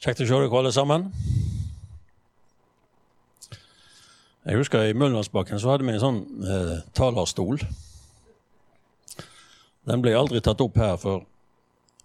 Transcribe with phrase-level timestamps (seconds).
[0.00, 1.02] Kjekt å se dere alle sammen.
[4.48, 7.60] Jeg husker I Møllenlandsbakken så hadde vi en sånn eh, talerstol.
[9.90, 11.26] Den ble aldri tatt opp her, for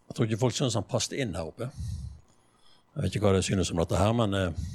[0.09, 1.69] jeg tror ikke folk syntes han passet inn her oppe.
[1.71, 4.67] Jeg vet ikke hva det synes om dette her, men eh,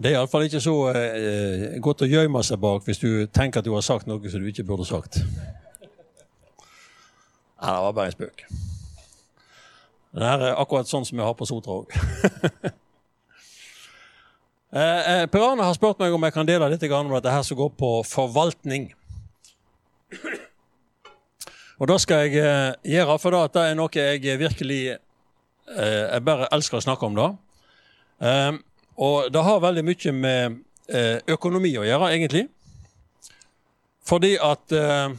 [0.00, 3.68] det er iallfall ikke så eh, godt å gjemme seg bak hvis du tenker at
[3.68, 5.20] du har sagt noe som du ikke burde sagt.
[7.60, 8.46] Nei, det var bare en spøk.
[10.10, 11.92] Den her er akkurat sånn som jeg har på Sotra òg.
[14.74, 17.70] eh, Arne har spurt meg om jeg kan dele litt om dette her som går
[17.78, 18.90] på forvaltning.
[21.80, 24.98] Og da skal jeg eh, gjøre, for det er noe jeg virkelig eh,
[26.10, 27.30] Jeg bare elsker å snakke om det.
[28.26, 28.52] Eh,
[29.00, 30.58] og det har veldig mye med
[30.90, 32.48] eh, økonomi å gjøre, egentlig.
[34.04, 35.14] Fordi at eh,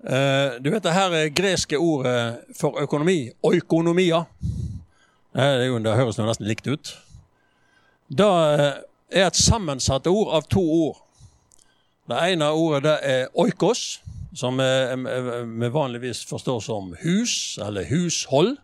[0.00, 4.22] Uh, du vet det her greske ordet for økonomi, oikonomia
[5.34, 6.92] Det, jo, det høres nesten likt ut.
[8.08, 8.80] Det uh,
[9.12, 11.02] er et sammensatt ord av to ord.
[12.08, 14.00] Det ene ordet det er oikos,
[14.34, 18.56] som vi vanligvis forstår som hus, eller hushold.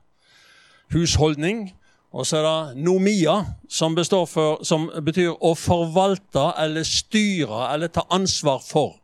[0.95, 1.69] Husholdning.
[2.17, 3.95] Og så er det nomia, som,
[4.27, 8.97] for, som betyr å forvalte eller styre eller ta ansvar for.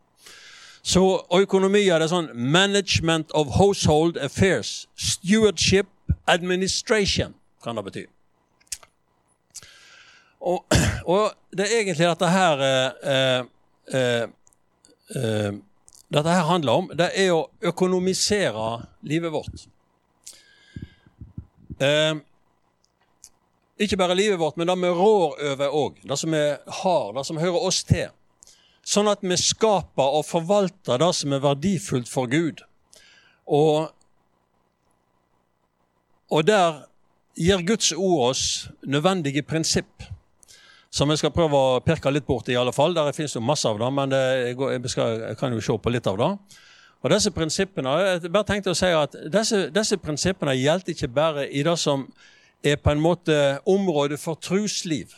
[0.83, 1.03] Så
[1.39, 4.89] økonomi er det sånn Management of household affairs.
[4.99, 5.87] Stewardship
[6.27, 8.05] administration, kan det bety.
[10.43, 10.65] Og,
[11.15, 13.45] og det er egentlig dette her eh,
[13.95, 14.25] eh,
[15.17, 15.53] eh,
[16.13, 19.63] Dette her handler om, det er å økonomisere livet vårt.
[21.81, 22.19] Eh,
[23.81, 26.03] ikke bare livet vårt, men det vi rår over òg.
[26.05, 26.43] Det som vi
[26.83, 28.13] har, det som hører oss til.
[28.83, 32.65] Sånn at vi skaper og forvalter det som er verdifullt for Gud.
[33.47, 33.93] Og,
[36.33, 36.83] og der
[37.39, 38.45] gir Guds ord oss
[38.83, 40.03] nødvendige prinsipp,
[40.93, 42.95] som jeg skal prøve å pirke litt bort i alle fall.
[42.95, 44.21] Der finnes jo masse av det, men det,
[44.51, 46.33] jeg, skal, jeg, kan jo se på litt av det.
[47.03, 51.49] Og disse prinsippene, jeg bare tenkte å si at disse, disse prinsippene gjelder ikke bare
[51.51, 52.05] i det som
[52.63, 55.17] er på en måte området for trusliv.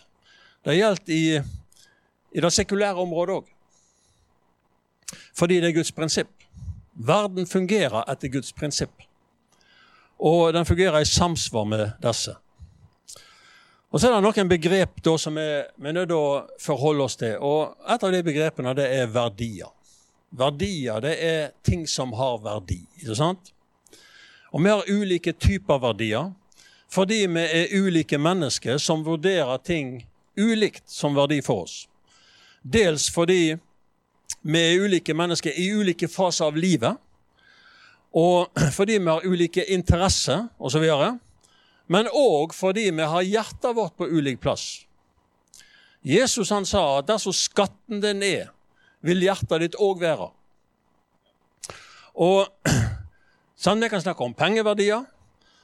[0.64, 1.24] Det gjelder i,
[2.32, 3.50] i det sekulære området òg.
[5.36, 6.30] Fordi det er Guds prinsipp.
[6.94, 9.04] Verden fungerer etter Guds prinsipp.
[10.18, 12.36] Og den fungerer i samsvar med disse.
[13.94, 17.16] Og Så er det noen begrep da, som vi er nødt til å forholde oss
[17.16, 17.36] til.
[17.38, 19.70] Og Et av de begrepene det er verdier.
[20.34, 22.80] Verdier det er ting som har verdi.
[22.98, 23.52] ikke sant?
[24.50, 26.32] Og vi har ulike typer verdier
[26.94, 30.06] fordi vi er ulike mennesker som vurderer ting
[30.38, 31.88] ulikt som verdi for oss.
[32.62, 33.56] Dels fordi
[34.44, 37.00] vi er ulike mennesker i ulike faser av livet.
[38.14, 40.84] Og fordi vi har ulike interesser osv.
[41.86, 44.84] Men òg fordi vi har hjertet vårt på ulik plass.
[46.04, 48.50] Jesus han sa at dersom skatten din er,
[49.00, 50.28] vil hjertet ditt òg være.
[52.20, 52.44] Og
[53.64, 55.04] sånn, Vi kan snakke om pengeverdier,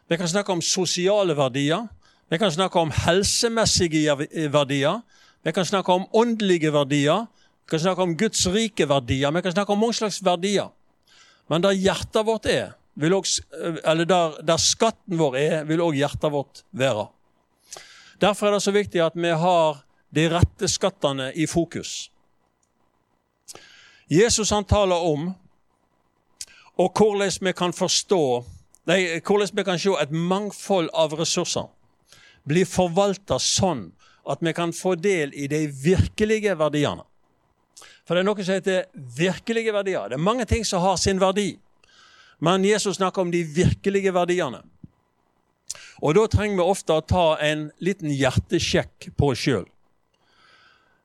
[0.08, 1.84] vi kan snakke om sosiale verdier,
[2.30, 4.16] vi kan snakke om helsemessige
[4.50, 5.02] verdier,
[5.44, 7.28] vi kan snakke om åndelige verdier,
[7.70, 10.72] vi kan snakke om Guds rike verdier, vi kan snakke om mange slags verdier.
[11.46, 13.44] Men der hjertet vårt er, også,
[13.84, 17.04] eller der, der, skatten vår er, vil òg hjertet vårt være.
[18.18, 19.78] Derfor er det så viktig at vi har
[20.10, 22.10] de rette skattene i fokus.
[24.10, 25.28] Jesus han taler om
[26.74, 28.24] og hvordan vi kan forstå
[28.90, 31.70] nei, hvordan vi kan se et mangfold av ressurser
[32.42, 33.92] bli forvalta sånn
[34.26, 37.06] at vi kan få del i de virkelige verdiene.
[38.10, 40.08] For det er noe som heter virkelige verdier.
[40.10, 41.52] Det er mange ting som har sin verdi.
[42.42, 44.64] Men Jesus snakker om de virkelige verdiene.
[46.02, 49.68] Og da trenger vi ofte å ta en liten hjertesjekk på oss sjøl.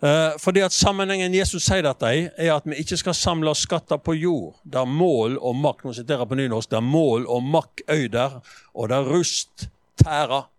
[0.02, 4.02] Eh, fordi at Sammenhengen Jesus sier dette i, er at vi ikke skal samle skatter
[4.02, 8.40] på jord, der mål og makk nå siterer på nynorsk, der mål og makk øyder,
[8.74, 9.68] og der rust
[10.02, 10.50] tærer.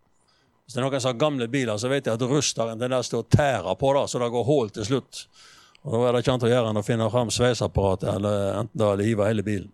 [0.63, 2.87] Hvis det er noen som har gamle biler, så vet jeg at rust har en
[2.87, 5.27] tendens til å tære på da, så det går hull til slutt.
[5.87, 8.81] Og Da er det ikke annet å gjøre enn å finne fram sveiseapparatet eller enten
[8.81, 9.69] da, eller hive hele bilen.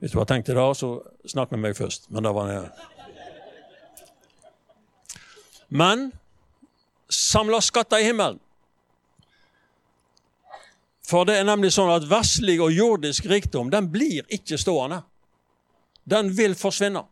[0.00, 0.96] Hvis du har tenkt det da, så
[1.28, 2.08] snakk med meg først.
[2.08, 2.72] Men da var det
[5.68, 6.12] Men
[7.08, 8.40] samla skatter i himmelen.
[11.04, 15.02] For det er nemlig sånn at verslig og jordisk rikdom den blir ikke stående.
[16.08, 17.04] Den vil forsvinne.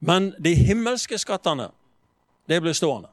[0.00, 1.70] Men de himmelske skattene,
[2.48, 3.08] det blir stående.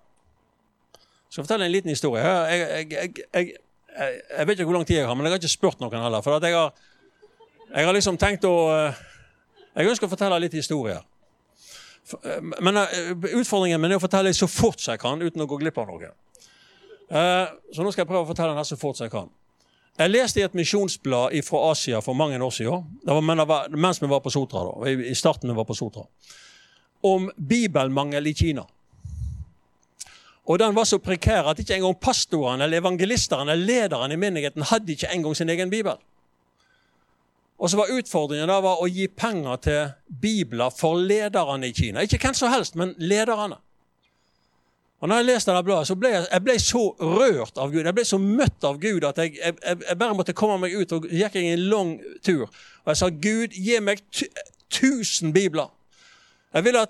[1.30, 2.24] Skal fortelle en liten historie.
[2.24, 3.52] Jeg, jeg, jeg,
[3.94, 6.24] jeg, vet ikke hvor lang tid jeg har, men jeg har ikke spurt noen heller.
[6.24, 6.74] For jeg har,
[7.74, 8.56] jeg, har, liksom tenkt å
[9.78, 11.04] Jeg ønsker å fortelle litt historier.
[12.24, 15.50] Eh, men eh, Utfordringen min er å fortelle så fort som jeg kan, uten å
[15.50, 16.14] gå glipp av noe.
[17.08, 17.44] Eh,
[17.74, 19.30] så nå skal jeg prøve å fortelle den så fort som jeg kan.
[19.98, 24.10] Jeg leste i et misjonsblad fra Asia for mange år siden, det var, mens vi
[24.12, 26.04] var på Sotra, da, i starten vi var på Sotra,
[27.08, 28.68] om bibelmangel i Kina.
[30.48, 34.64] Og den var så prekær at ikke engang pastoren eller evangelisteren eller lederen i menigheten
[34.70, 35.98] hadde ikke engang sin egen bibel.
[37.58, 42.04] Og så var Utfordringen da var å gi penger til bibler for lederne i Kina.
[42.06, 43.58] Ikke hvem som helst, men lederne.
[45.02, 47.84] Og når jeg leste det bladet, så ble jeg, jeg ble så rørt av Gud.
[47.86, 50.96] Jeg ble så møtt av Gud at jeg, jeg, jeg bare måtte komme meg ut.
[50.96, 51.92] og gikk jeg en lang
[52.26, 52.48] tur.
[52.86, 54.02] Og jeg sa, Gud, gi meg
[54.74, 55.70] tusen bibler.
[56.58, 56.90] Jeg vil at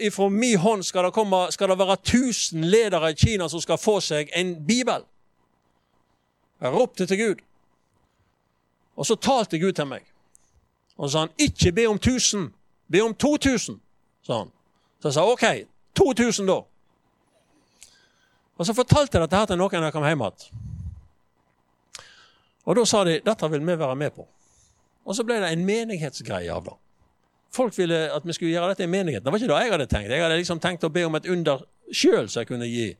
[0.00, 3.76] ifra, min hånd skal det, komme, skal det være tusen ledere i Kina som skal
[3.76, 5.04] få seg en bibel.
[6.62, 7.42] Jeg ropte til Gud.
[8.96, 10.06] Og så talte Gud til meg.
[10.96, 12.48] Og så sa han, ikke be om 1000,
[12.88, 13.76] be om 2000,
[14.24, 14.52] sa han.
[15.02, 15.44] Så jeg sa OK,
[15.98, 16.62] 2000 da.
[18.56, 20.62] Og så fortalte jeg dette til noen da jeg kom hjem igjen.
[22.64, 24.24] Og da sa de dette vil vi være med på.
[25.04, 26.78] Og så ble det en menighetsgreie av det.
[27.52, 29.24] Folk ville at vi skulle gjøre dette i menigheten.
[29.24, 30.10] Det var ikke det jeg hadde tenkt.
[30.10, 32.92] Jeg hadde liksom tenkt å be om et under sjøl som jeg kunne gi.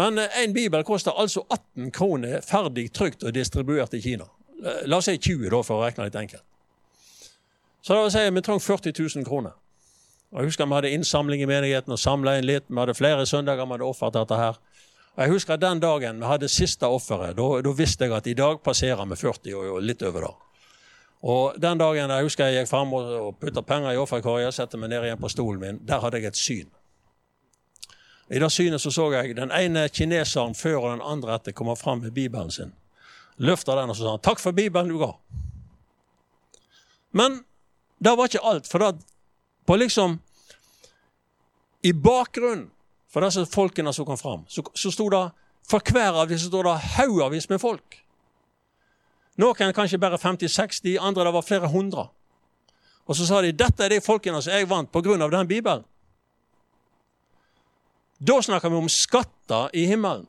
[0.00, 4.30] Men én en bibel koster altså 18 kroner ferdig trygt og distribuert i Kina.
[4.64, 6.44] Eh, la oss si 20, da, for å regne litt enkelt.
[7.82, 9.56] Så da vil si vi trenger 40 000 kroner.
[10.30, 12.68] Og Jeg husker vi hadde innsamling i menigheten og samla inn litt.
[12.68, 14.60] Vi hadde flere søndager vi hadde offert dette her.
[15.16, 17.36] Og Jeg husker den dagen vi hadde siste offeret.
[17.36, 20.32] Da, visste jeg at i dag passerer vi 40 og litt over da.
[21.20, 24.92] Og den dagen jeg husker jeg gikk fram og putta penger i offerkorga, satte meg
[24.92, 26.70] ned igjen på stolen min, der hadde jeg et syn.
[28.30, 31.76] I det synet så, så jeg den ene kineseren før og den andre etter komme
[31.76, 32.72] fram med Bibelen sin.
[33.36, 35.16] Løfta den og så sa han, 'Takk for Bibelen du ga'.
[37.12, 37.44] Men
[38.04, 38.66] det var ikke alt.
[38.66, 38.92] For da
[39.66, 40.20] på liksom
[41.82, 42.70] I bakgrunnen
[43.08, 45.30] for disse folkene som kom fram, så, så sto det
[45.70, 48.04] for hver av disse stod det haugavis med folk.
[49.40, 52.08] Noen kanskje bare 50-60, andre det var flere hundre.
[53.08, 55.16] Og så sa de dette er de folkene som jeg vant pga.
[55.16, 55.84] den Bibelen.
[58.20, 60.26] Da snakker vi om skatter i himmelen.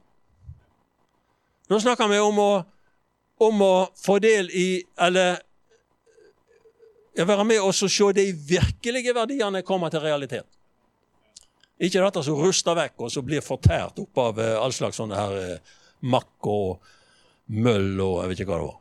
[1.68, 2.64] Da snakker vi om å,
[3.40, 5.40] om å få del i Eller
[7.16, 10.48] være med og se de virkelige verdiene komme til realitet.
[11.82, 15.18] Ikke dette som ruster vekk og som blir fortært opp av eh, all slags sånne
[15.18, 16.80] her eh, makk og
[17.58, 18.81] møll og jeg vet ikke hva det var.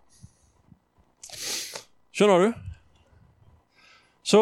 [2.21, 2.53] Skjønner du?
[4.23, 4.41] Så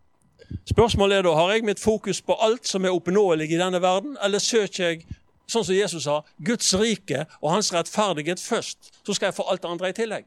[0.72, 4.18] spørsmålet er da har jeg mitt fokus på alt som er oppnåelig i denne verden,
[4.20, 5.06] eller søker jeg,
[5.48, 9.64] sånn som Jesus sa, Guds rike og hans rettferdighet først, så skal jeg få alt
[9.64, 10.26] det andre i tillegg?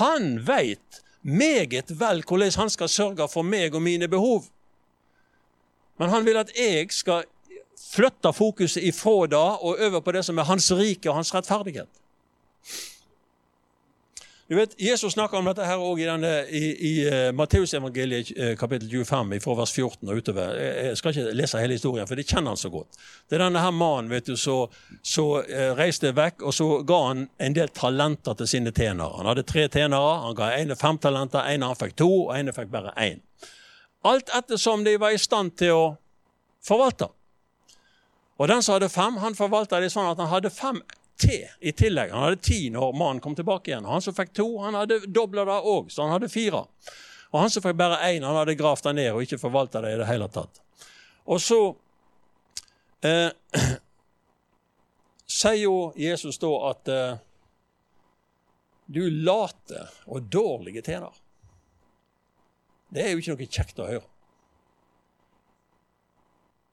[0.00, 4.48] Han veit meget vel hvordan han skal sørge for meg og mine behov.
[6.02, 7.22] Men han vil at jeg skal
[7.84, 11.86] flytte fokuset ifra det og over på det som er hans rike og hans rettferdighet.
[14.48, 18.50] Du vet, Jesus snakker om dette her også i, denne, i, i uh, Matteusevangeliet uh,
[18.60, 20.58] kapittel 25, fra vers 14 og utover.
[20.60, 22.98] Jeg, skal ikke lese hele historien, for det kjenner han så godt.
[23.24, 24.58] Det er denne her mannen vet du, så,
[25.00, 29.16] så uh, reiste vekk, og så ga han en del talenter til sine tjenere.
[29.16, 30.18] Han hadde tre tjenere.
[30.26, 33.24] Han ga ene fem talenter, ene han fikk to, og ene fikk bare én.
[34.04, 35.84] Alt ettersom de var i stand til å
[36.68, 37.08] forvalte.
[38.36, 40.84] Og den som hadde fem, han forvalta det sånn at han hadde fem
[41.20, 42.12] til i tillegg.
[42.12, 43.86] Han hadde ti når mannen kom tilbake igjen.
[43.88, 46.64] Han som fikk to, han hadde dobla det òg, så han hadde fire.
[47.32, 49.94] Og han som fikk bare én, han hadde gravd det ned og ikke forvalta det
[49.94, 50.60] i det hele tatt.
[51.30, 51.60] Og så
[53.06, 53.30] eh,
[55.38, 57.20] sier jo Jesus da at eh,
[58.86, 61.14] du late og dårlige tjener.
[62.94, 64.08] Det er jo ikke noe kjekt å høre.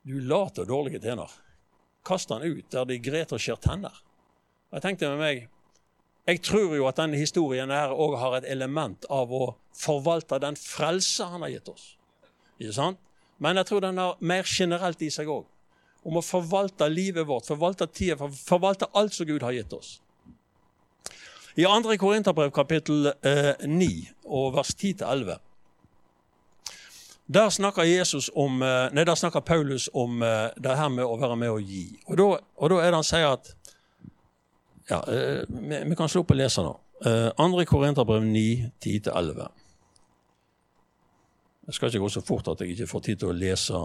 [0.06, 1.30] Du late og dårlige tjener.
[2.06, 3.96] Kast han ut der de gret og skjer tenner.
[4.72, 5.48] Jeg tenkte med meg
[6.30, 10.58] jeg tror jo at denne historien her òg har et element av å forvalte den
[10.60, 11.88] frelse han har gitt oss.
[12.62, 13.00] Ikke sant?
[13.42, 15.48] Men jeg tror den har mer generelt i seg òg.
[16.06, 19.96] Om å forvalte livet vårt, forvalte tida, forvalte alt som Gud har gitt oss.
[21.58, 21.98] I 2.
[22.00, 23.90] Korinterbrev kapittel eh, 9
[24.30, 25.42] og vers 10-11
[27.32, 27.88] der snakker,
[28.36, 31.62] om, eh, nei, der snakker Paulus om eh, det her med å være med og
[31.64, 31.86] gi.
[32.10, 32.26] Og da,
[32.58, 33.54] og da er det han sier at
[34.92, 36.78] ja, eh, vi, vi, kan slå opp og lese nå.
[37.02, 39.48] Andre andre Korinterbrev 9, 10-11.
[41.66, 43.80] Jeg skal ikke gå så fort at jeg ikke får tid til å lese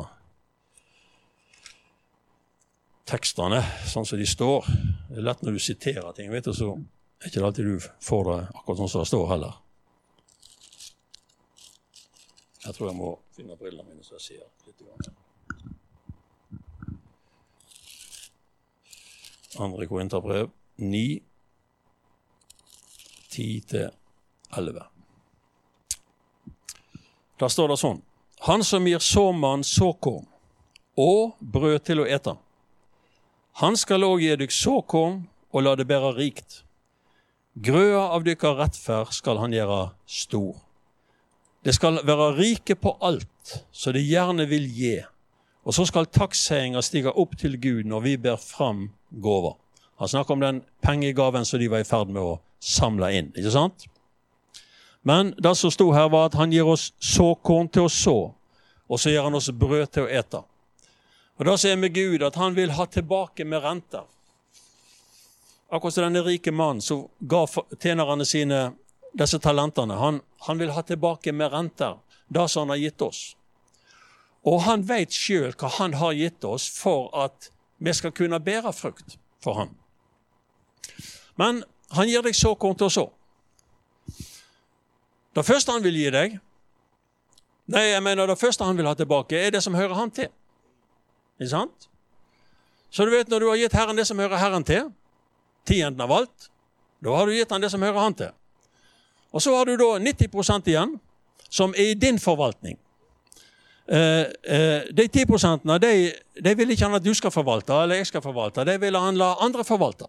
[3.06, 4.66] tekstene sånn som de står.
[5.08, 8.25] Det er lett når du siterer ting, vet du, så er ikke alltid du får
[8.30, 9.62] det akkurat sånn som det står heller.
[12.66, 14.82] Jeg tror jeg må finne brillene mine, så jeg ser litt.
[14.82, 15.14] Grann.
[19.62, 21.21] Andre Korinterbrev 9,
[23.30, 24.83] 10-11.
[27.37, 28.02] Da står det sånn
[28.49, 30.26] Han som gir såmann såkorn
[30.97, 32.33] og brød til å ete,
[33.61, 35.18] han skal òg gi dykk såkorn
[35.52, 36.62] og la det bære rikt.
[37.56, 40.59] Grøa av dykkar rettferd skal han gjøre stor.
[41.64, 44.99] Det skal være rike på alt, så det gjerne vil gi.
[45.64, 49.56] Og så skal takkseiinga stige opp til Gud når vi ber fram gåver.
[49.96, 53.32] Han snakker om den pengegaven som de var i ferd med å samle inn.
[53.36, 53.86] ikke sant?
[55.02, 58.16] Men det som sto her, var at han gir oss såkorn til å så,
[58.88, 60.42] og så gir han oss brød til å ete.
[61.38, 64.04] Og Det som med Gud, at han vil ha tilbake med renter.
[65.70, 67.46] Akkurat som denne rike mannen som ga
[67.80, 68.72] tjenerne sine
[69.18, 69.94] disse talentene.
[69.94, 71.96] Han, han vil ha tilbake med renter
[72.28, 73.36] det som han har gitt oss.
[74.46, 78.72] Og han veit sjøl hva han har gitt oss for at vi skal kunne bære
[78.72, 79.74] frukt for ham.
[81.36, 81.62] Men
[81.96, 83.06] han gir deg såkorn til å så.
[85.36, 86.38] Det første han vil gi deg,
[87.68, 90.30] nei, jeg mener det første han vil ha tilbake, er det som hører han til.
[91.36, 91.90] Ikke sant?
[92.90, 94.88] Så du vet, når du har gitt Herren det som hører Herren til,
[95.68, 96.48] tienden av alt,
[97.04, 98.32] da har du gitt han det som hører han til.
[99.36, 100.96] Og så har du da 90% igjen,
[101.50, 102.78] som er i din forvaltning.
[103.86, 104.26] Eh,
[104.56, 105.92] eh, de 10 de,
[106.42, 108.64] de vil ikke han at du skal forvalte, eller jeg skal forvalte.
[108.64, 110.08] De vil han la andre forvalte.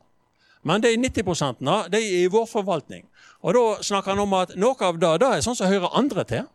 [0.64, 1.60] Men de 90%
[1.92, 3.06] de er i vår forvaltning.
[3.42, 6.24] Og Da snakker han om at noe av det, det er sånn som hører andre
[6.24, 6.48] til.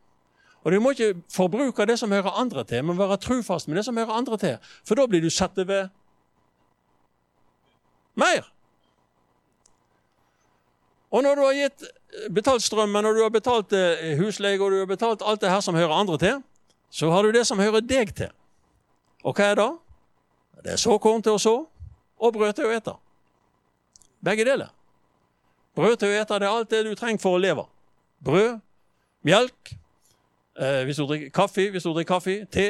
[0.64, 3.84] Og Du må ikke forbruke det som hører andre til, men være trufast med det
[3.84, 4.56] som hører andre til.
[4.84, 5.88] For da blir du satt ved
[8.14, 8.46] mer.
[11.10, 11.84] Og når du har gitt,
[12.30, 15.60] betalt strømmen, og du har betalt eh, husleie og du har betalt alt det her
[15.60, 16.42] som hører andre til,
[16.90, 18.30] så har du det som hører deg til.
[19.24, 19.70] Og hva er det?
[20.64, 21.54] Det er såkorn til å så
[22.22, 22.94] og brød til å ete.
[24.24, 24.70] Begge deler.
[25.74, 27.64] Brød til å ete det er alt det du trenger for å leve.
[28.24, 28.60] Brød,
[29.26, 29.72] melk,
[30.60, 32.66] eh, hvis du drikker kaffe, hvis du drikker kaffe, te,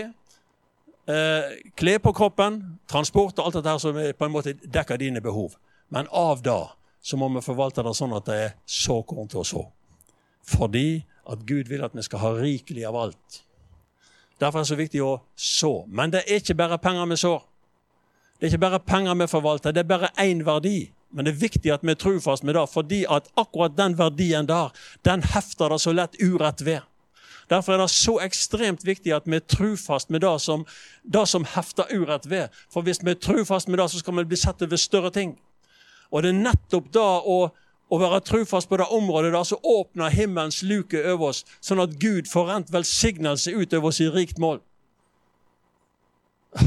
[1.08, 5.20] eh, kle på kroppen, transport og alt dette her som på en måte dekker dine
[5.20, 5.56] behov.
[5.90, 6.62] Men av det
[7.02, 9.64] så må vi forvalte det sånn at det er såkorn til å så.
[10.46, 13.42] Fordi at Gud vil at vi skal ha rikelig av alt.
[14.40, 15.84] Derfor er det så viktig å så.
[15.86, 17.42] Men det er ikke bare penger vi sår.
[18.38, 20.90] Det er ikke bare penger vi forvalter, det er bare én verdi.
[21.12, 24.48] Men det er viktig at vi er trufast med det, fordi at akkurat den verdien
[24.48, 24.72] der,
[25.04, 26.80] den hefter det så lett urett ved.
[27.50, 30.64] Derfor er det så ekstremt viktig at vi er trufast med det som,
[31.02, 32.48] det som hefter urett ved.
[32.72, 35.34] For hvis vi er trufast med det, så skal vi bli sett over større ting.
[36.12, 37.38] Og det er nettopp da å,
[37.92, 41.98] å være trufast på det området der, så åpner himmelens luke over oss, sånn at
[42.00, 44.62] Gud får rent velsignelse utover oss i rikt mål.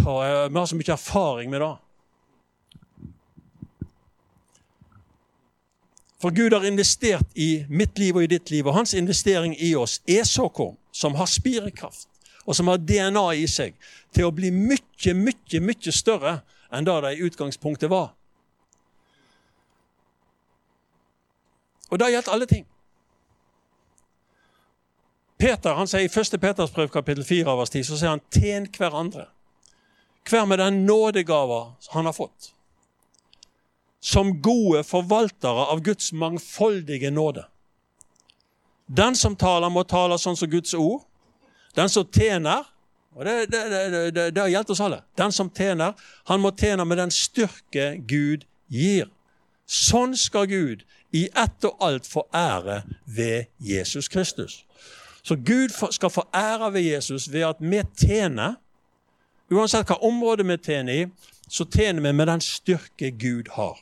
[0.05, 1.73] Og Vi har så mye erfaring med det.
[6.25, 9.75] For Gud har investert i mitt liv og i ditt liv, og hans investering i
[9.77, 12.07] oss er såkorn som har spirekraft,
[12.45, 13.75] og som har DNA i seg,
[14.09, 16.39] til å bli mye, mye, mye større
[16.73, 18.07] enn det det i utgangspunktet var.
[21.93, 22.65] Og det gjaldt alle ting.
[25.37, 26.39] Peter han sier I 1.
[26.41, 29.29] Peters brev kapittel 4 av vers 10 så sier han 'tjen hverandre'.
[30.25, 32.54] Hver med den nådegava han har fått
[34.05, 37.47] som gode forvaltere av Guds mangfoldige nåde.
[38.85, 41.01] Den som taler, må tale sånn som Guds ord.
[41.73, 42.67] Den som tjener
[43.15, 43.61] og det, det,
[44.11, 44.99] det, det, har gjeldt oss alle.
[45.15, 45.93] Den som tjener,
[46.27, 49.07] han må tjene med den styrke Gud gir.
[49.65, 50.83] Sånn skal Gud
[51.15, 54.65] i ett og alt få ære ved Jesus Kristus.
[55.23, 58.59] Så Gud skal få ære ved Jesus ved at vi tjener.
[59.49, 61.07] Uansett hva område vi tjener i,
[61.47, 63.79] så tjener vi med den styrke Gud har.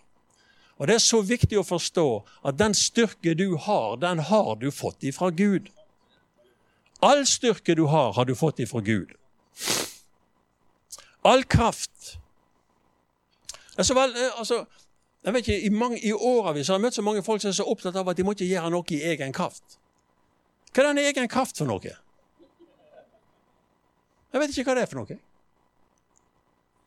[0.77, 2.07] Og Det er så viktig å forstå
[2.49, 5.69] at den styrke du har, den har du fått ifra Gud.
[7.03, 9.13] All styrke du har, har du fått ifra Gud.
[11.23, 12.17] All kraft.
[13.77, 14.65] Altså, vel, eh, altså,
[15.23, 17.57] jeg vet ikke, I, mange, i årevis har jeg møtt så mange folk som er
[17.57, 19.77] så opptatt av at de må ikke gjøre noe i egen kraft.
[20.73, 21.93] Hva er den egen kraft for noe?
[24.33, 25.19] Jeg vet ikke hva det er for noe.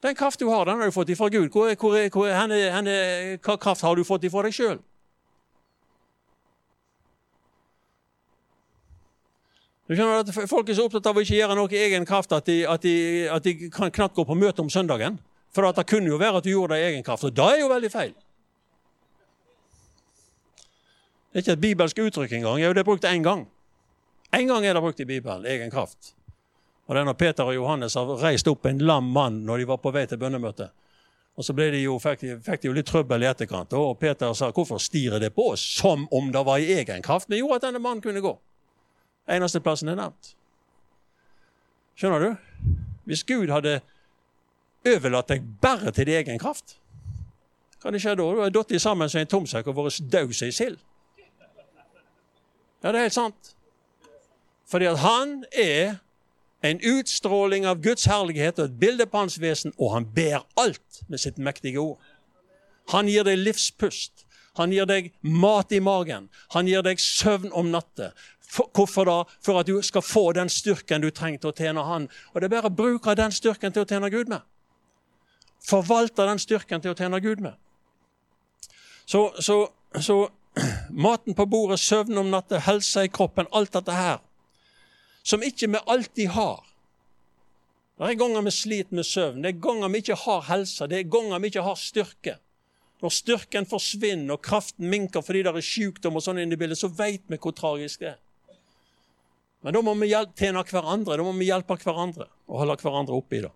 [0.02, 1.48] Den kraft du har, den har du fått ifra Gud.
[1.50, 2.96] Hvor, hvor, hvor, henne, henne,
[3.42, 4.78] hva kraft har du fått ifra deg sjøl?
[9.86, 12.82] Folk er så opptatt av å ikke gjøre noe i egen kraft at de, at
[12.82, 12.94] de,
[13.30, 15.20] at de kan knapt gå på møte om søndagen.
[15.54, 17.60] For det kunne jo være at du gjorde det i egen kraft, og det er
[17.62, 18.16] jo veldig feil.
[21.30, 22.60] Det er ikke et bibelsk uttrykk engang.
[22.60, 23.46] Det er brukt én gang.
[24.34, 26.14] En gang er det brukt i Bibelen, egen kraft.
[26.86, 29.70] Og det er når Peter og Johannes har reist opp en lam mann når de
[29.72, 30.70] var på vei til bønnemøtet.
[31.36, 33.74] Og så de jo, fikk, de, fikk de jo litt trøbbel i etterkant.
[33.76, 37.28] Og Peter sa hvorfor stirer det på oss som om det var i egen kraft?
[37.28, 38.32] Men gjorde at denne mannen kunne gå.
[39.28, 40.32] Eneste plassen er nevnt.
[41.98, 42.72] Skjønner du?
[43.10, 43.80] Hvis Gud hadde
[44.86, 46.78] overlatt deg bare til din egen kraft,
[47.82, 48.30] hva hadde skjedd da?
[48.32, 50.80] Du hadde falt sammen som en tomsekk og vært daud som ei sild.
[52.80, 53.52] Ja, det er helt sant.
[54.70, 55.98] Fordi at han er
[56.70, 61.02] en utstråling av Guds herlighet og et bilde på hans vesen, og han ber alt
[61.08, 61.98] med sitt mektige ord.
[62.94, 64.24] Han gir deg livspust.
[64.56, 66.30] Han gir deg mat i magen.
[66.54, 68.12] Han gir deg søvn om natta.
[68.56, 69.16] Hvorfor da?
[69.44, 72.08] For at du skal få den styrken du trenger til å tjene Han.
[72.32, 74.46] Og det er bare å bruke den styrken til å tjene Gud med.
[75.66, 77.58] Forvalte den styrken til å tjene Gud med.
[79.06, 79.66] Så, så,
[80.00, 80.28] så
[81.06, 84.22] maten på bordet, søvn om natta, helse i kroppen, alt dette her
[85.26, 86.62] som ikke vi alltid har.
[87.96, 90.98] Det er ganger vi sliter med søvn, det er ganger vi ikke har helse, det
[91.00, 92.36] er ganger vi ikke har styrke.
[93.02, 96.80] Når styrken forsvinner og kraften minker fordi det er sykdom, og sånn inne i bildet,
[96.80, 98.20] så vet vi hvor tragisk det er.
[99.64, 103.40] Men da må vi tjene hverandre, da må vi hjelpe hverandre og holde hverandre oppe
[103.40, 103.52] i det.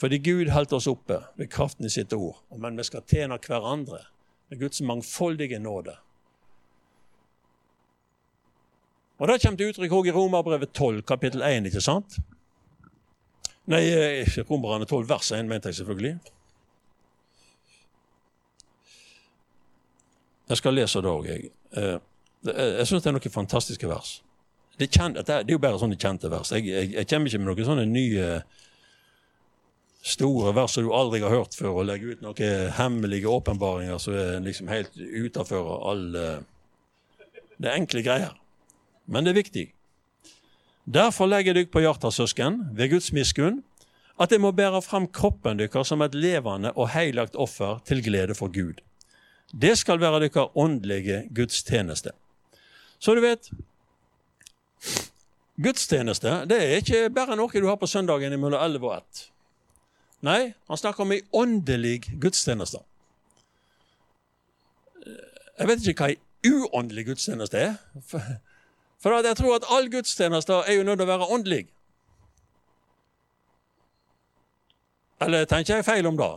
[0.00, 2.38] Fordi Gud holdt oss oppe ved kraften i sitt ord.
[2.56, 4.06] Men vi skal tjene hverandre
[4.48, 5.98] med Guds mangfoldige nåde.
[9.20, 11.66] Og Det kommer til uttrykk også i Romerbrevet 12, kapittel 1.
[11.68, 12.16] ikke sant?
[13.68, 16.14] Nei, eh, Romerne 12, vers 1, mente jeg selvfølgelig.
[20.48, 21.50] Jeg skal lese det òg, jeg.
[21.76, 21.98] Eh,
[22.46, 24.22] jeg syns det er noen fantastiske vers.
[24.78, 26.54] Det er, kjent, det er, jo bare sånne kjente vers.
[26.56, 28.32] Jeg, jeg, jeg kommer ikke med noen sånne nye
[30.00, 34.16] store vers som du aldri har hørt før, og legger ut noen hemmelige åpenbaringer som
[34.16, 36.28] er liksom helt utafor alle
[37.60, 38.39] Det er enkle greier
[39.06, 39.66] men det er viktig.
[40.90, 43.62] Derfor legger dykk på hjertet, søsken, ved Guds miskunn,
[44.20, 48.34] at jeg må bære fram kroppen deres som et levende og heilagt offer til glede
[48.34, 48.82] for Gud.
[49.52, 52.12] Det skal være deres åndelige gudstjeneste.
[52.98, 53.50] Så du vet
[55.60, 59.24] Gudstjeneste det er ikke bare noe du har på søndagen mellom 11 og 1.
[60.24, 62.80] Nei, han snakker om ei åndelig gudstjeneste.
[65.60, 67.76] Jeg vet ikke hva ei uåndelig gudstjeneste er.
[69.00, 71.62] For jeg tror at all gudstjeneste er jo nødt til å være åndelig.
[75.20, 76.30] Eller tenker jeg feil om det?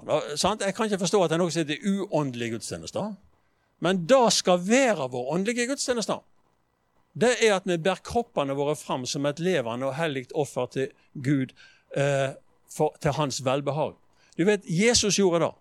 [0.43, 3.13] Jeg kan ikke forstå at det er noe som heter uåndelige gudstjenester.
[3.83, 6.19] Men det skal være vår åndelige gudstjeneste.
[7.13, 10.87] Det er at vi bærer kroppene våre fram som et levende og hellig offer til
[11.23, 11.53] Gud,
[11.95, 12.33] eh,
[12.71, 13.93] for, til hans velbehag.
[14.37, 15.51] Du vet, Jesus gjorde det.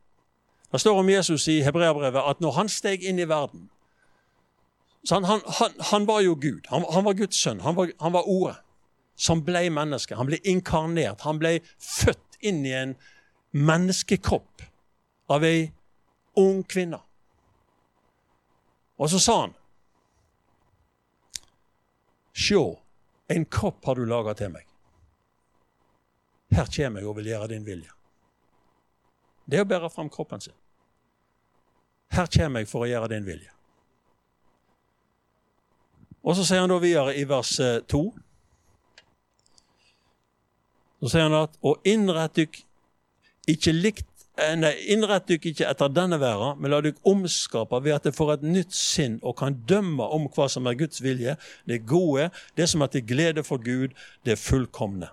[0.73, 3.69] Det står om Jesus i Hebreabrevet at når han steg inn i verden,
[5.11, 6.67] han, han, han, han, var jo Gud.
[6.71, 7.61] Han, var Guds sønn.
[7.61, 8.57] Han var, var Ordet
[9.19, 10.17] som ble menneske.
[10.19, 11.25] Han ble inkarnert.
[11.27, 12.95] Han ble født inn i en
[13.53, 14.62] menneskekropp
[15.33, 15.73] av ei
[16.38, 17.01] ung kvinne.
[19.03, 19.59] Og så sa han
[22.33, 22.62] Sjå,
[23.29, 24.65] en kropp har du laga til meg.
[26.53, 27.93] Her kommer jeg og vil gjøre din vilje.
[29.45, 30.57] Det er å bære fram kroppen sin.
[32.17, 33.53] Her kommer jeg for å gjøre din vilje.
[36.23, 37.57] Og så sier han da videre i vers
[37.91, 38.21] 2 eh,
[41.03, 42.61] Så sier han at Og innrett dykk
[43.51, 44.07] ikke likt
[44.39, 48.15] eh, Nei, innrett dykk ikke etter denne verden, men la dykk omskape ved at det
[48.15, 51.35] får et nytt sinn og kan dømme om hva som er Guds vilje,
[51.67, 53.91] det gode, det som er til glede for Gud,
[54.23, 55.11] det fullkomne.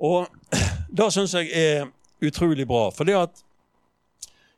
[0.00, 0.32] Og
[0.96, 1.92] det syns jeg er
[2.24, 2.88] utrolig bra.
[2.90, 3.44] For det at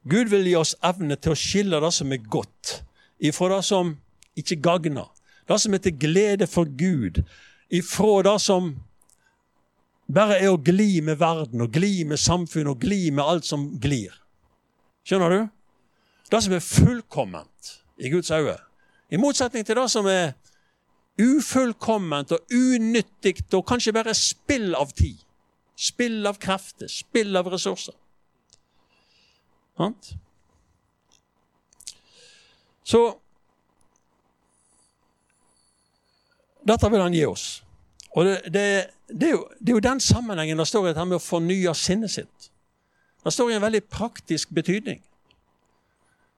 [0.08, 2.78] Gud vil gi oss evne til å skille det som er godt,
[3.24, 3.96] ifra det som
[4.36, 5.10] ikke gagner.
[5.48, 7.22] Det som er til glede for Gud,
[7.70, 8.74] ifra det som
[10.14, 13.66] bare er å gli med verden og gli med samfunnet og gli med alt som
[13.80, 14.12] glir.
[15.04, 15.40] Skjønner du?
[16.30, 18.58] Det som er fullkomment i Guds øyne.
[19.10, 20.32] I motsetning til det som er
[21.20, 25.20] ufullkomment og unyttig og kanskje bare spill av tid.
[25.76, 27.94] Spill av krefter, spill av ressurser.
[32.84, 33.00] Så
[36.64, 37.46] Dette vil han gi oss.
[38.14, 38.66] Og det, det,
[39.10, 41.74] det, er jo, det, er jo, den sammenhengen det står i dette med å fornye
[41.76, 42.50] sinnet sitt.
[43.24, 45.00] Det står i en veldig praktisk betydning.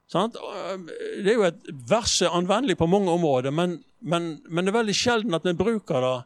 [0.06, 4.94] Det er jo et vers anvendelig på mange områder, men, men, men, det er veldig
[4.94, 6.16] sjelden at vi bruker det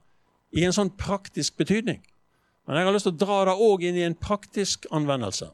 [0.61, 2.03] i en sånn praktisk betydning.
[2.69, 5.49] Men jeg har lyst til å dra det òg inn i en praktisk anvendelse.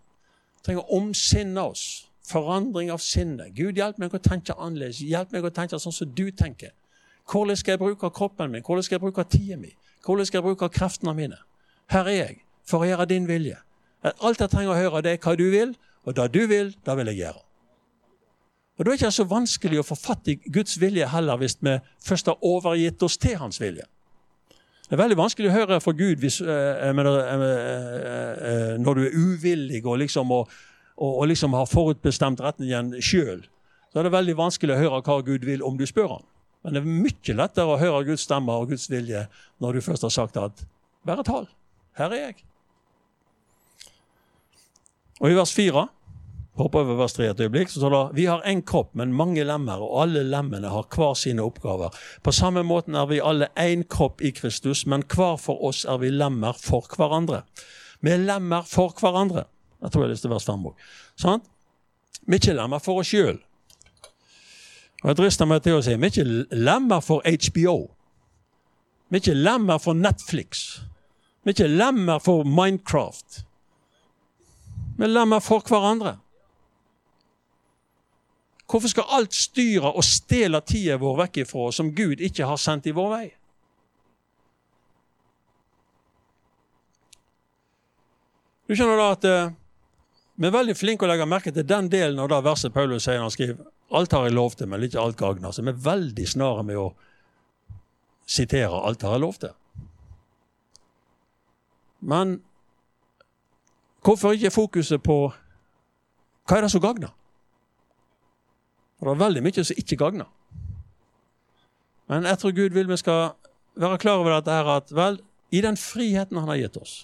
[0.59, 1.87] Vi trenger å omsinne oss.
[2.27, 3.55] Forandring av sinnet.
[3.55, 4.99] Gud, hjelp meg å tenke annerledes.
[5.07, 6.75] Hjelp meg å tenke sånn som du tenker.
[7.31, 8.63] Hvordan skal jeg bruke kroppen min?
[8.63, 9.73] Hvordan skal jeg bruke tida mi?
[10.05, 11.39] Hvordan skal jeg bruke kreftene mine?
[11.91, 12.37] Her er jeg
[12.67, 13.59] for å gjøre din vilje.
[14.23, 15.75] Alt jeg trenger å høre, det er hva du vil,
[16.07, 17.43] og det du vil, det vil jeg gjøre.
[18.77, 21.57] Og Da er det ikke så vanskelig å få fatt i Guds vilje heller, hvis
[21.61, 23.87] vi først har overgitt oss til Hans vilje.
[24.87, 29.03] Det er veldig vanskelig å høre fra Gud hvis, eh, mener, eh, eh, når du
[29.03, 30.51] er uvillig og, liksom, og,
[30.97, 33.43] og, liksom har forutbestemt retningen sjøl.
[33.91, 36.25] Så er det veldig vanskelig å høre hva Gud vil om du spør han.
[36.67, 39.21] Men det er mye lettere å høre Guds stemme og Guds vilje
[39.63, 40.65] når du først har sagt at
[41.07, 41.47] 'Bare tal.
[41.95, 42.43] Her er jeg'.
[45.21, 45.87] Og i vers 4
[46.57, 49.45] Hopp over vers 3 et øyeblikk, så står det vi har én kropp, men mange
[49.45, 51.93] lemmer, og alle lemmene har hver sine oppgaver.
[52.23, 55.99] På samme måten er vi alle én kropp i Kristus, men hver for oss er
[55.99, 57.43] vi lemmer for hverandre.
[58.01, 59.45] Vi er lemmer for hverandre.
[59.83, 60.75] Jeg tror jeg har lyst til vers 5 òg.
[62.27, 63.37] Vi er ikke lemmer for oss sjøl.
[65.07, 67.77] Og jeg drister meg til å si vi er ikke lemmer for HBO.
[69.07, 70.81] Vi er ikke lemmer for Netflix.
[71.45, 73.45] Vi er ikke lemmer for Minecraft.
[74.97, 76.17] Vi er lemmer for hverandre.
[78.67, 82.59] Hvorfor skal alt styre og stjele tida vår vekk ifra oss som Gud ikke har
[82.59, 83.29] sendt i vår vei?
[88.67, 89.55] Du skjønner da at uh,
[90.35, 93.23] Vi er veldig flinke å legge merke til den delen av det verset Paulus sier
[93.23, 95.51] når han skriver alt har jeg lov til, men ikke alt gagner.
[95.51, 96.89] Så vi er veldig snare med å
[98.27, 99.55] sitere alt har jeg lov til.
[102.01, 102.41] Men
[104.05, 105.19] hvorfor ikke fokuset på
[106.47, 107.11] hva er det som gagner?
[108.97, 110.29] For det er veldig mye som ikke gagner.
[112.07, 113.35] Men jeg tror Gud vil vi skal
[113.77, 115.19] være klar over dette her, at vel,
[115.51, 116.95] i den friheten han har gitt oss,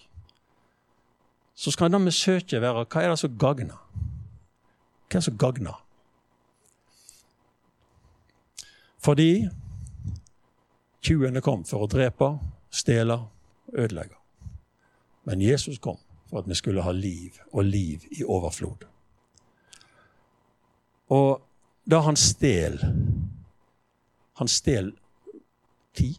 [1.54, 3.78] så skal det vi søker, være hva er det som gagner?
[5.10, 5.81] Hva er det som gagner?
[9.02, 9.48] Fordi
[11.02, 12.28] tjuvene kom for å drepe,
[12.70, 13.18] stjele,
[13.74, 14.14] ødelegge.
[15.26, 15.98] Men Jesus kom
[16.30, 18.86] for at vi skulle ha liv, og liv i overflod.
[21.12, 21.42] Og
[21.90, 22.78] da han stel
[24.38, 24.94] Han stel
[25.94, 26.16] tid.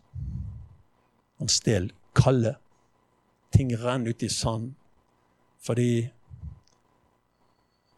[1.39, 2.53] Han stel kalde.
[3.51, 4.73] Ting renner ut i sand
[5.59, 6.11] fordi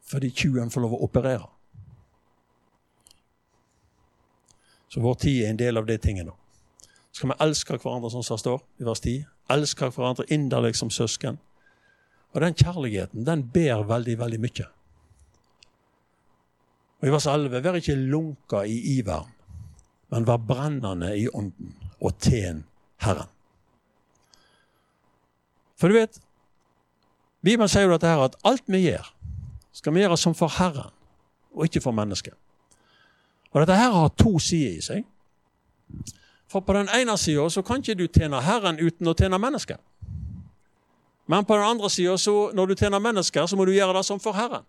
[0.06, 1.50] fordi tjuven får lov å operere.
[4.96, 6.32] Så vår tid er en del av de tingene.
[7.12, 9.16] Så skal vi elske hverandre, som det står i vers 10.
[9.52, 11.36] Elske hverandre inderlig som søsken.
[12.32, 14.68] Og den kjærligheten den ber veldig, veldig mye.
[17.02, 19.36] Og i vers 11.: Vær ikke lunka i iveren,
[20.16, 22.64] men vær brennende i ånden, og tjen
[23.04, 23.28] Herren.
[25.76, 26.22] For du vet,
[27.44, 29.12] Bibelen sier jo dette her at alt vi gjør,
[29.76, 30.96] skal vi gjøre som for Herren,
[31.52, 32.40] og ikke for mennesket.
[33.56, 35.06] Og dette her har to sider i seg.
[36.52, 39.80] For på den ene sida så kan ikke du tjene Herren uten å tjene mennesket.
[41.32, 42.18] Men på den andre sida,
[42.54, 44.68] når du tjener mennesker, så må du gjøre det som for Herren.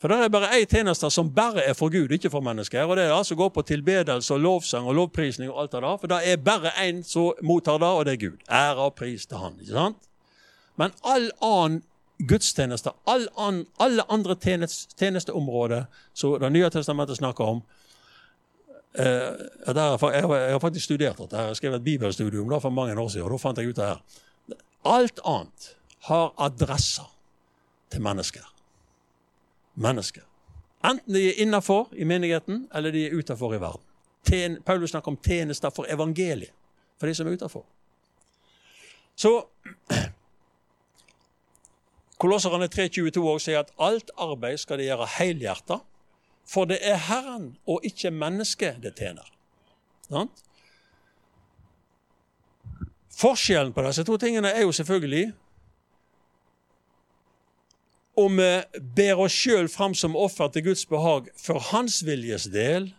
[0.00, 2.88] For det er bare én tjeneste som bare er for Gud, ikke for mennesker.
[2.88, 5.82] Og det er altså å gå på tilbedelse og lovsang og lovprisning og alt det
[5.84, 5.98] der.
[6.00, 8.38] For det er bare én som mottar det, og det er Gud.
[8.48, 9.60] Ære og pris til Han.
[9.60, 10.08] ikke sant?
[10.80, 11.82] Men all annen
[12.28, 17.62] gudstjeneste, all an, alle andre tjenest, tjenesteområder som Det nye testamentet snakker om
[18.94, 19.04] eh,
[19.66, 21.36] der, jeg, jeg, har faktisk studert dette.
[21.36, 23.26] Jeg har skrevet et bibelstudium da, for mange år siden.
[23.26, 24.00] og da fant jeg ut det her.
[24.84, 25.74] Alt annet
[26.08, 27.10] har adresser
[27.90, 28.46] til mennesker
[29.80, 30.22] mennesker.
[30.84, 33.84] Enten de er innafor i menigheten, eller de er utafor i verden.
[34.24, 36.52] Ten, Paulus snakker om tjenester for evangeliet,
[36.98, 37.64] for de som er utafor.
[39.16, 39.42] Så
[42.20, 45.80] Kolosserne 3.22 sier at alt arbeid skal de gjøre helhjerta,
[46.50, 49.28] for det er Herren og ikke mennesket det tjener.
[50.10, 50.28] Sånn?
[53.20, 55.30] Forskjellen på disse to tingene er jo selvfølgelig
[58.20, 62.90] om vi ber oss sjøl fram som offer til Guds behag for Hans viljes del,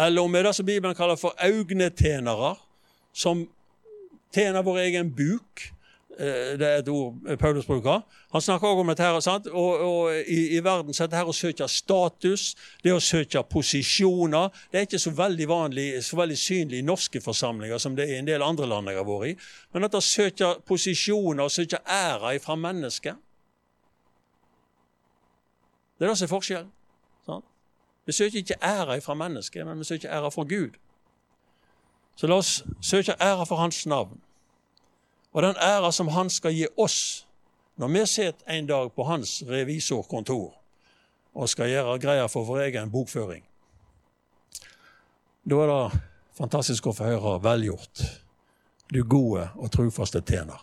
[0.00, 2.54] eller om vi er det som Bibelen kaller for augnetjenere,
[3.12, 3.46] som
[4.34, 5.70] tjener vår egen buk.
[6.18, 8.00] Eh, det er et ord Paulus bruker.
[8.32, 9.46] Han snakker også om dette her, sant?
[9.46, 14.50] og, og i, i, verden så er dette å søke status, det å søke posisjoner
[14.72, 18.16] Det er ikke så veldig vanlig, så veldig synlig i norske forsamlinger som det er
[18.16, 19.36] i en del andre land jeg har vært i.
[19.72, 23.18] Men at å søke posisjoner og søke ære fra mennesker
[26.00, 26.68] det er det som er forskjellen.
[28.06, 30.78] Vi søker ikke ære fra mennesket, men vi søker ære fra Gud.
[32.16, 34.16] Så la oss søke ære for Hans navn.
[35.32, 37.26] Og den æra som Han skal gi oss
[37.80, 40.56] når vi sitter en dag på Hans revisorkontor
[41.34, 43.44] og skal gjøre greier for vår egen bokføring.
[45.50, 46.00] Da er det
[46.36, 48.02] fantastisk å få høre 'velgjort',
[48.92, 50.60] du gode og trufaste tjener.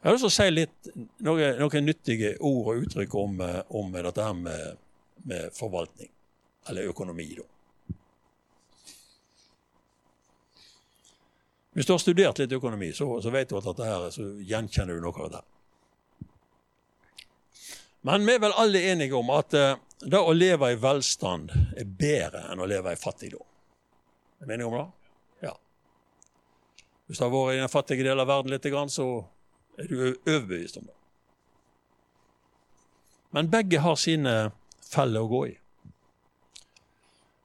[0.00, 0.88] Jeg har lyst til å si litt,
[1.20, 4.76] noen, noen nyttige ord og uttrykk om, eh, om dette her med,
[5.24, 6.08] med, forvaltning,
[6.68, 7.34] eller økonomi.
[7.36, 7.42] da.
[11.72, 14.98] Hvis du har studert litt økonomi, så, så vet du at dette her, så gjenkjenner
[14.98, 15.42] du noe av det.
[18.08, 21.84] Men vi er vel alle enige om at uh, det å leve i velstand er
[21.84, 23.44] bedre enn å leve i fattigdom.
[24.40, 24.86] Er du enig om det?
[25.44, 25.52] Ja.
[27.06, 29.08] Hvis du har vært i den fattige delen av verden litt, så
[29.78, 30.96] er du overbevist om det.
[33.36, 34.34] Men begge har sine
[34.90, 35.54] feller å gå i.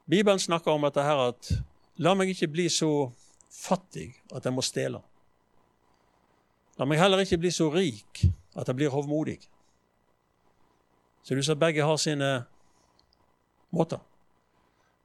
[0.10, 1.52] Bibelen snakker om dette her at
[2.02, 3.12] la meg ikke bli så
[3.56, 5.02] fattig at jeg må stjele.
[6.76, 9.40] La meg heller ikke bli så rik at jeg blir hovmodig.
[11.24, 12.46] Så du ser begge har sine
[13.74, 14.02] måter.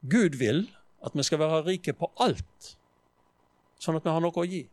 [0.01, 0.67] Gud vil
[1.05, 2.75] at vi skal være rike på alt,
[3.81, 4.65] sånn at vi har noe å gi.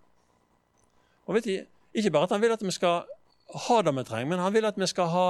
[1.27, 1.57] Og vet du,
[1.97, 3.07] Ikke bare at han vil at vi skal
[3.65, 5.27] ha det vi trenger, men han vil at vi skal ha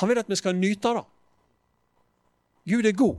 [0.00, 1.04] han vil at vi skal nyte det.
[2.68, 3.16] Gud er god.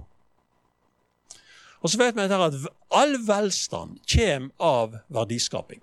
[1.83, 2.59] Og så vet vi at
[2.95, 5.81] all velstand kommer av verdiskaping.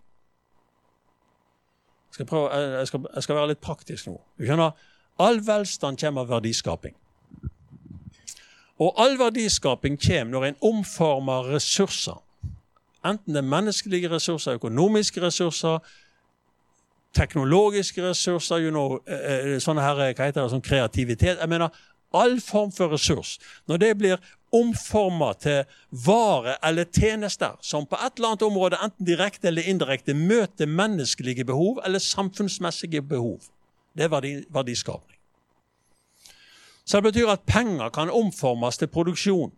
[2.10, 4.16] Jeg skal, prøve, jeg skal, jeg skal være litt praktisk nå.
[4.40, 4.72] Du skjønner,
[5.20, 6.94] All velstand kommer av verdiskaping.
[8.80, 12.16] Og all verdiskaping kommer når en omformer ressurser.
[13.04, 15.78] Enten det er menneskelige ressurser, økonomiske ressurser,
[17.16, 21.40] teknologiske ressurser, you know, eh, eh, sånne her, hva heter det, sånn kreativitet.
[21.40, 21.68] Jeg mener,
[22.14, 23.38] All form for ressurs.
[23.66, 24.16] Når det blir
[24.52, 25.64] omforma til
[26.06, 31.44] vare eller tjenester som på et eller annet område, enten direkte eller indirekte, møter menneskelige
[31.44, 33.40] behov eller samfunnsmessige behov.
[33.96, 35.18] Det er verdi, verdiskapning.
[36.84, 39.52] Så det betyr at penger kan omformes til produksjon.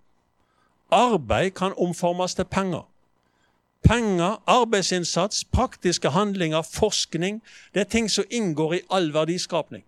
[0.90, 2.88] Arbeid kan omformes til penger.
[3.82, 7.42] Penger, arbeidsinnsats, praktiske handlinger, forskning
[7.74, 9.84] det er ting som inngår i all verdiskapning.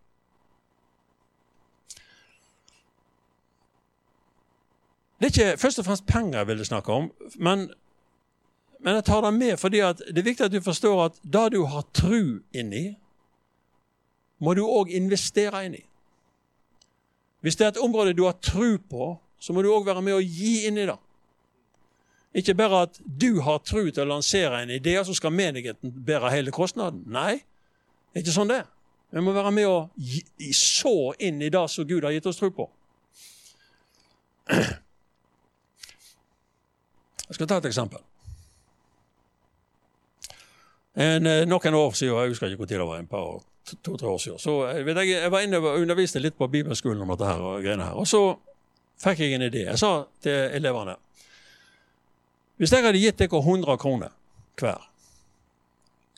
[5.18, 7.68] Det er ikke først og fremst penger jeg ville snakke om, men,
[8.81, 11.64] men jeg tar det med fordi det er viktig at du forstår at det du
[11.64, 12.96] har tru inni,
[14.38, 15.85] må du òg investere inn i.
[17.40, 20.16] Hvis det er et område du har tru på, så må du òg være med
[20.16, 20.98] å gi inn i det.
[22.35, 26.33] Ikke bare at du har tru til å lansere en idé, så skal menigheten bære
[26.35, 27.05] hele kostnaden.
[27.07, 27.44] Nei,
[28.11, 28.64] det er ikke sånn det
[29.14, 29.77] Vi må være med å
[30.57, 32.66] så inn i det som Gud har gitt oss tru på.
[37.28, 38.02] Jeg skal ta et eksempel.
[40.94, 43.42] En, eh, noen år siden, jeg husker ikke hvor tid det var, en par år,
[43.82, 44.38] to-tre år siden.
[44.38, 47.40] Så vet jeg, jeg var inne og underviste litt på bibelskolen om dette her.
[47.40, 47.98] Og greiene her.
[47.98, 48.37] Og så
[49.02, 49.64] fikk jeg en idé.
[49.66, 50.96] Jeg sa til elevene
[52.56, 54.12] Hvis jeg hadde gitt dere 100 kroner
[54.60, 54.84] hver,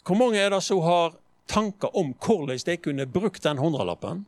[0.05, 1.14] hvor mange er det som har
[1.49, 4.27] tanker om hvordan de kunne brukt den hundrelappen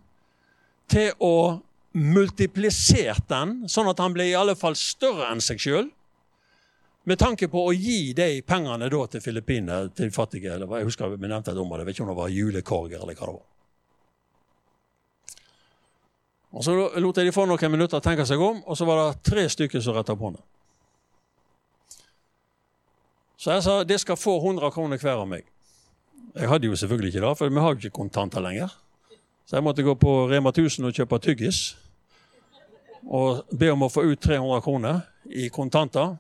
[0.89, 1.61] til å
[1.93, 5.91] multiplisert den, sånn at han ble i alle fall større enn seg sjøl?
[7.09, 11.15] Med tanke på å gi de pengene da til Filippinene, til fattige eller Jeg husker
[11.15, 13.47] vi nevnte et område, jeg vet ikke om det var julekorger eller hva det var.
[16.53, 19.23] Og Så lot jeg de få noen minutter tenke seg om, og så var det
[19.25, 20.45] tre stykker som retta på hånda.
[23.39, 25.47] Så jeg sa de skal få 100 kroner hver av meg.
[26.35, 28.73] Jeg hadde jo selvfølgelig ikke det, for vi har jo ikke kontanter lenger.
[29.47, 31.77] Så jeg måtte gå på Rema 1000 og kjøpe tyggis.
[33.07, 36.19] Og be om å få ut 300 kroner i kontanter.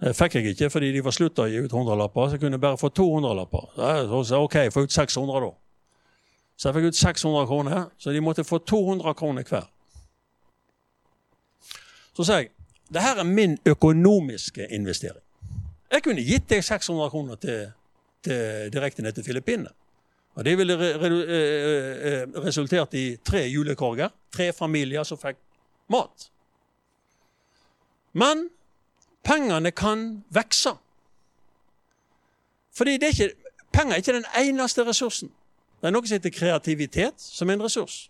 [0.00, 2.60] Det fikk jeg ikke fordi de var slutta å gi ut 100-lapper, så jeg kunne
[2.60, 3.70] bare få 200-lapper.
[4.10, 5.54] Så sa ok, jeg får ut 600 da.
[6.56, 9.64] Så jeg fikk ut 600 kroner, så de måtte få 200 kroner hver.
[12.16, 12.52] Så sa jeg
[12.92, 15.22] det her er min økonomiske investering.
[15.92, 17.72] Jeg kunne gitt deg 600 kroner til,
[18.24, 19.72] til direkte ned til Filippinene.
[20.36, 24.08] Og Det ville re, re, eh, eh, resultert i tre julekorger.
[24.32, 25.38] Tre familier som fikk
[25.88, 26.28] mat.
[28.12, 28.48] Men
[29.26, 30.76] Pengene kan vokse.
[32.76, 33.30] Fordi er ikke,
[33.72, 35.32] penger er ikke den eneste ressursen.
[35.80, 38.06] Det er noe som heter kreativitet, som er en ressurs.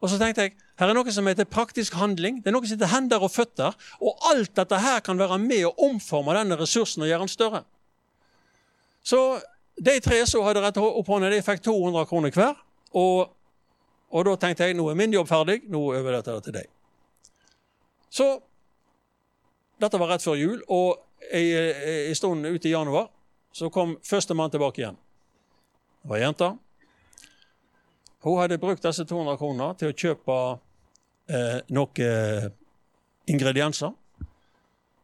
[0.00, 2.42] Og så tenkte jeg, her er noe som heter praktisk handling.
[2.44, 3.76] Det er noe som heter hender og føtter.
[4.00, 7.62] Og alt dette her kan være med å omforme denne ressursen og gjøre den større.
[9.06, 9.20] Så
[9.76, 12.58] de tre som hadde rett opp hånda, de fikk 200 kroner hver.
[12.96, 13.32] Og,
[14.12, 16.70] og da tenkte jeg nå er min jobb ferdig, nå overlater jeg det til deg.
[18.12, 18.28] Så
[19.80, 23.10] dette var rett før jul, og en stund ut i januar
[23.56, 24.96] så kom førstemann tilbake igjen.
[26.02, 26.48] Det var jenta.
[28.24, 30.36] Hun hadde brukt disse 200 kroner til å kjøpe
[31.30, 32.52] eh, noen
[33.26, 33.94] ingredienser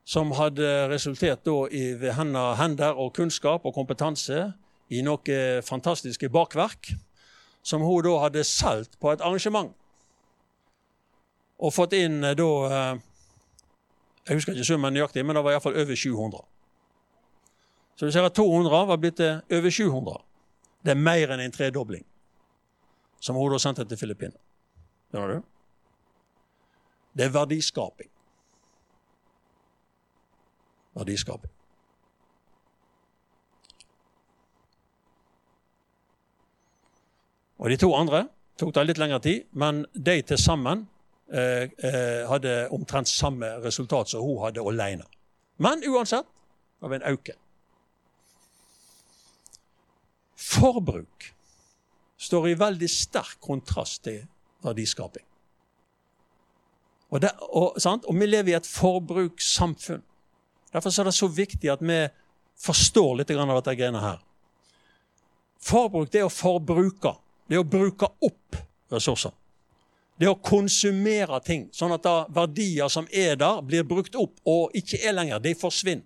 [0.04, 4.50] som hadde resultert da i ved hender og kunnskap og kompetanse
[4.92, 6.92] i noen fantastiske bakverk,
[7.62, 9.72] som hun da hadde solgt på et arrangement.
[11.62, 12.50] Og fått inn da
[14.28, 16.44] Jeg husker ikke summen nøyaktig, men det var iallfall over 700.
[17.96, 20.22] Så du ser at 200 var blitt til over 700.
[20.84, 22.04] Det er mer enn en tredobling,
[23.20, 24.38] som hun da sendte til Filippinene.
[25.10, 25.48] Skjønner du?
[27.12, 28.08] Det er verdiskaping.
[30.94, 31.50] Verdiskaping.
[37.62, 38.24] Og De to andre
[38.58, 40.91] tok det litt lengre tid, men de til sammen eh, eh,
[41.32, 45.06] hadde omtrent samme resultat som hun hadde alene.
[45.56, 46.26] Men uansett
[46.82, 47.34] det var en auke.
[50.36, 51.28] Forbruk
[52.20, 54.24] står i veldig sterk kontrast til
[54.62, 55.24] verdiskaping.
[57.12, 60.02] Og, det, og, og, Vi lever i et forbrukssamfunn.
[60.72, 61.98] Derfor er det så viktig at vi
[62.62, 64.22] forstår litt av dette greiene her.
[65.62, 67.14] Forbruk det er å forbruke.
[67.46, 68.56] Det er å bruke opp
[68.92, 69.34] ressurser.
[70.22, 74.76] Det er å konsumere ting, sånn at verdier som er der, blir brukt opp og
[74.78, 75.40] ikke er lenger.
[75.42, 76.04] De forsvinner.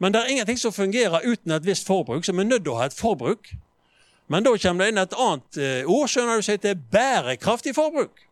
[0.00, 2.72] Men det er ingenting som fungerer uten et visst forbruk, så vi er nødt til
[2.72, 3.50] å ha et forbruk.
[4.32, 8.24] Men da kommer det inn et annet eh, ord skjønner du, som heter bærekraftig forbruk.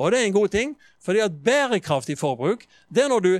[0.00, 3.32] Og det er en god ting, fordi at bærekraftig forbruk det er når du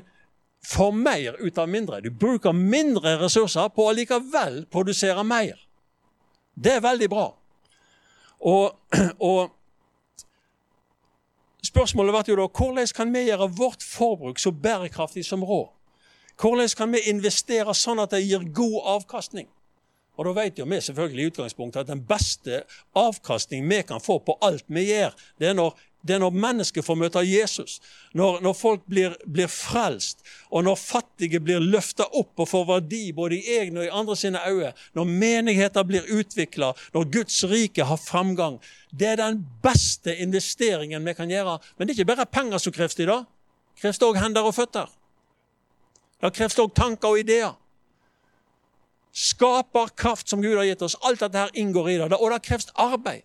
[0.68, 2.04] får mer ut av mindre.
[2.04, 5.56] Du bruker mindre ressurser på å likevel produsere mer.
[6.52, 7.30] Det er veldig bra.
[8.44, 8.76] Og,
[9.32, 9.53] og
[11.74, 15.72] spørsmålet blir jo da hvordan kan vi gjøre vårt forbruk så bærekraftig som råd?
[16.40, 19.48] Hvordan kan vi investere sånn at det gir god avkastning?
[20.14, 22.62] Og da vet jo vi selvfølgelig i utgangspunktet at den beste
[22.94, 26.84] avkastning vi kan få på alt vi gjør, det er når, det er når mennesker
[26.84, 27.78] får møte Jesus.
[28.12, 30.20] Når, når folk blir, blir, frelst,
[30.52, 34.16] og når fattige blir løfta opp og får verdi både i egne og i andre
[34.20, 34.74] sine øyne.
[34.92, 38.60] Når menigheter blir utvikla, når Guds rike har framgang.
[38.92, 41.58] Det er den beste investeringen vi kan gjøre.
[41.78, 43.24] Men det er ikke bare penger som kreves i dag.
[43.74, 44.92] Det kreves òg hender og føtter.
[46.20, 47.56] Det kreves òg tanker og ideer.
[49.14, 51.00] Skaperkraft som Gud har gitt oss.
[51.00, 52.12] Alt dette her inngår i det.
[52.18, 53.24] Og det kreves arbeid.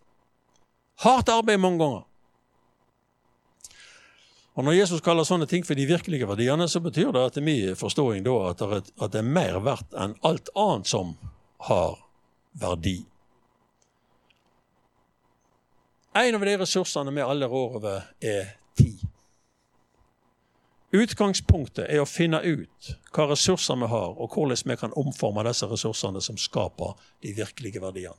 [1.04, 2.06] Hardt arbeid mange ganger.
[4.60, 7.78] Og Når Jesus kaller sånne ting for de virkelige verdiene, så betyr det etter min
[7.80, 11.14] forståing da at det, er, er mer verdt enn alt annet som
[11.70, 11.96] har
[12.60, 12.98] verdi.
[16.20, 19.06] En av de ressursene vi alle rår over, er tid.
[20.92, 25.72] Utgangspunktet er å finne ut hva ressurser vi har, og hvordan vi kan omforme disse
[25.72, 28.18] ressursene som skaper de virkelige verdiene.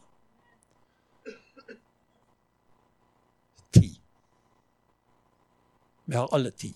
[3.77, 4.01] Tid.
[6.11, 6.75] Vi har alle tid.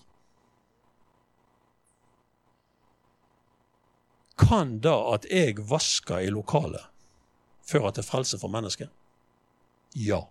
[4.39, 6.83] Kan da at jeg vasker i lokalet,
[7.67, 8.91] føre til frelse for mennesket?
[9.95, 10.21] Ja.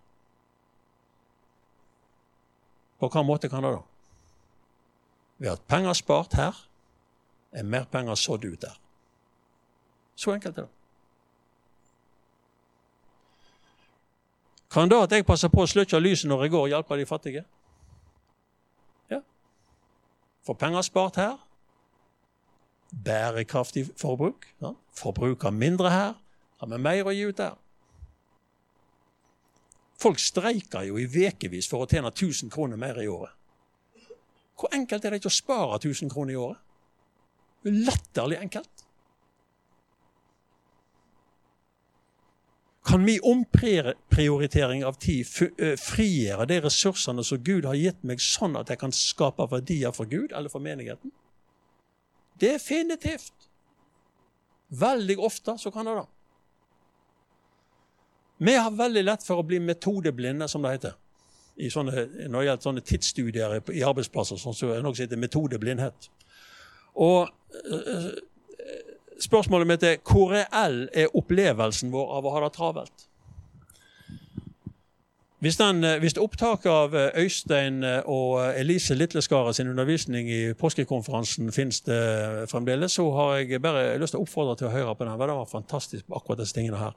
[2.96, 3.82] På hvilken måte kan det da?
[5.38, 6.68] ved at penger spart her,
[7.52, 8.78] er mer penger sådd ut der.
[10.14, 10.70] Så enkelt er det.
[14.70, 17.06] Kan da at jeg passer på å slukke lyset når jeg går og hjelper de
[17.06, 17.44] fattige?
[20.44, 21.37] For penger spart her.
[23.04, 24.46] Bærekraftig forbruk.
[24.62, 24.74] Ja.
[24.92, 26.12] Forbruker mindre her.
[26.61, 27.57] Har vi mer å gi ut der.
[30.00, 33.33] Folk streiker jo i ukevis for å tjene 1000 kroner mer i året.
[34.54, 36.61] Hvor enkelt er det ikke å spare 1000 kroner i året?
[37.64, 38.73] Er latterlig enkelt.
[42.85, 45.25] Kan vi omprioritering av tid
[45.81, 50.11] frigjøre de ressursene som Gud har gitt meg, sånn at jeg kan skape verdier for
[50.11, 51.12] Gud eller for menigheten?
[52.40, 53.49] Definitivt.
[54.68, 56.05] Veldig ofte så kan det det.
[58.44, 61.01] Vi har veldig lett for å bli metodeblinde, som det heter
[61.70, 61.93] sånne,
[62.28, 66.09] når det gjelder sånne tidsstudier i arbeidsplasser, sånn som så noe som heter metodeblindhet.
[67.01, 68.11] Og uh,
[69.20, 73.04] Spørsmålet mitt er hvor reell er opplevelsen vår av å ha det travelt?
[75.44, 81.52] Hvis, den, eh, hvis opptaket av eh, Øystein og Elise Litleskaret sin undervisning i påskekonferansen
[81.52, 85.04] finnes det fremdeles, så har jeg bare lyst til å oppfordre til å høre på
[85.04, 85.18] den.
[85.20, 86.96] Det var fantastisk akkurat disse tingene her.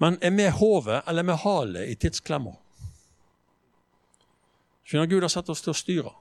[0.00, 2.52] Men er vi hodet eller med halet i tidsklemma?
[4.84, 6.12] Skjønner Gud har satt oss til å styre.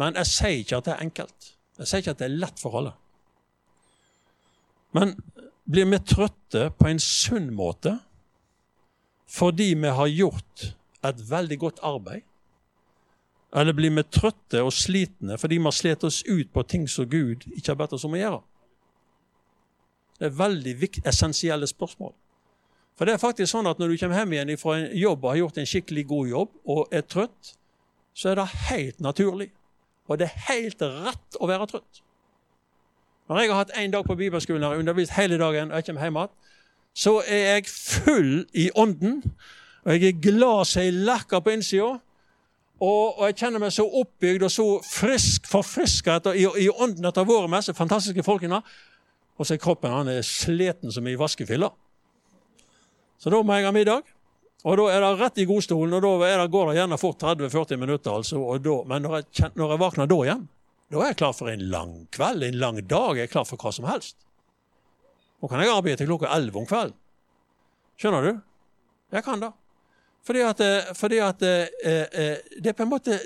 [0.00, 1.50] Men jeg sier ikke at det er enkelt.
[1.78, 2.92] Jeg sier ikke at det er lett for alle.
[4.94, 5.14] Men
[5.66, 7.98] blir vi trøtte på en sunn måte
[9.26, 10.68] fordi vi har gjort
[11.04, 12.22] et veldig godt arbeid.
[13.56, 17.08] Eller blir vi trøtte og slitne fordi vi har slitt oss ut på ting som
[17.10, 18.40] Gud ikke har bedt oss om å gjøre?
[20.16, 22.14] Det er veldig viktig, essensielle spørsmål.
[22.96, 25.30] For det er faktisk sånn at Når du kommer hjem igjen fra en jobb og
[25.32, 27.52] har gjort en skikkelig god jobb og er trøtt,
[28.16, 29.50] så er det helt naturlig.
[30.08, 32.05] Og det er helt rett å være trøtt.
[33.28, 36.02] Når jeg har hatt én dag på bibelskolen og undervist hele dagen, og jeg kommer
[36.02, 36.20] hjem
[36.96, 39.20] så er jeg full i ånden.
[39.84, 41.98] Og jeg er glad som ei lekker på innsida.
[42.80, 47.28] Og, og, jeg kjenner meg så oppbygd og så frisk, forfriska i, i ånden etter
[47.28, 48.62] vært med disse fantastiske folkene.
[49.36, 51.72] Og så er kroppen han er sliten som i vaskefiller.
[53.20, 54.12] Så da må jeg ha middag.
[54.66, 57.80] Og da er det rett i godstolen, og da det, går det gjerne fort 30-40
[57.80, 58.16] minutter.
[58.16, 58.40] altså.
[58.64, 60.46] Da, men når jeg, når jeg våkner da igjen,
[60.92, 63.18] da er jeg klar for en lang kveld, en lang dag.
[63.18, 64.18] Jeg er klar for hva som helst.
[65.42, 66.98] Nå kan jeg arbeide til klokka 11 om kvelden.
[67.98, 68.38] Skjønner du?
[69.16, 69.50] Jeg kan det.
[70.26, 73.18] Fordi at, eh, fordi at eh, eh, det er på en måte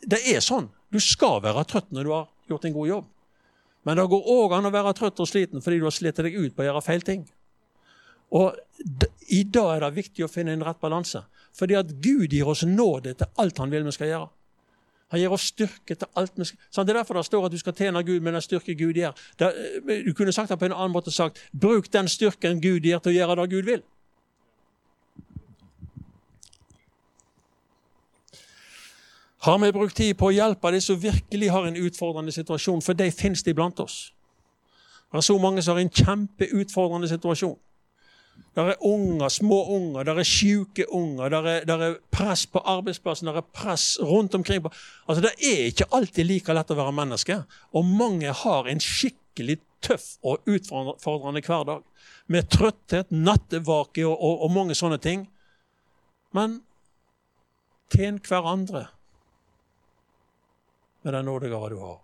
[0.00, 0.70] Det er sånn.
[0.88, 3.08] Du skal være trøtt når du har gjort en god jobb.
[3.84, 6.36] Men det går òg an å være trøtt og sliten fordi du har slitt deg
[6.36, 7.26] ut på å gjøre feil ting.
[8.32, 8.56] Og
[9.28, 11.20] I dag er det viktig å finne en rett balanse.
[11.56, 14.28] Fordi at Gud gir oss nåde til alt han vil vi skal gjøre.
[15.10, 17.58] Han gir oss styrke til alt vi skal Det er derfor det står at du
[17.58, 19.14] skal tjene Gud med den styrke Gud gir.
[20.06, 23.10] Du kunne sagt det på en annen måte sagt bruk den styrken Gud gir, til
[23.10, 23.82] å gjøre det Gud vil.
[29.40, 32.82] Har vi brukt tid på å hjelpe de som virkelig har en utfordrende situasjon?
[32.84, 34.12] For de finnes de blant oss.
[35.10, 37.56] Det er så mange som har en kjempeutfordrende situasjon.
[38.54, 43.28] Det er unger, små unger, der er syke unger, der er, er, press på arbeidsplassen,
[43.30, 44.64] der er press rundt omkring.
[45.08, 47.42] Altså, Det er ikke alltid like lett å være menneske.
[47.72, 51.84] Og mange har en skikkelig tøff og utfordrende hverdag.
[52.26, 55.28] Med trøtthet, nattevake og, og, og mange sånne ting.
[56.34, 56.60] Men
[57.90, 58.88] tjen hverandre
[61.02, 61.98] med den nådegave du har.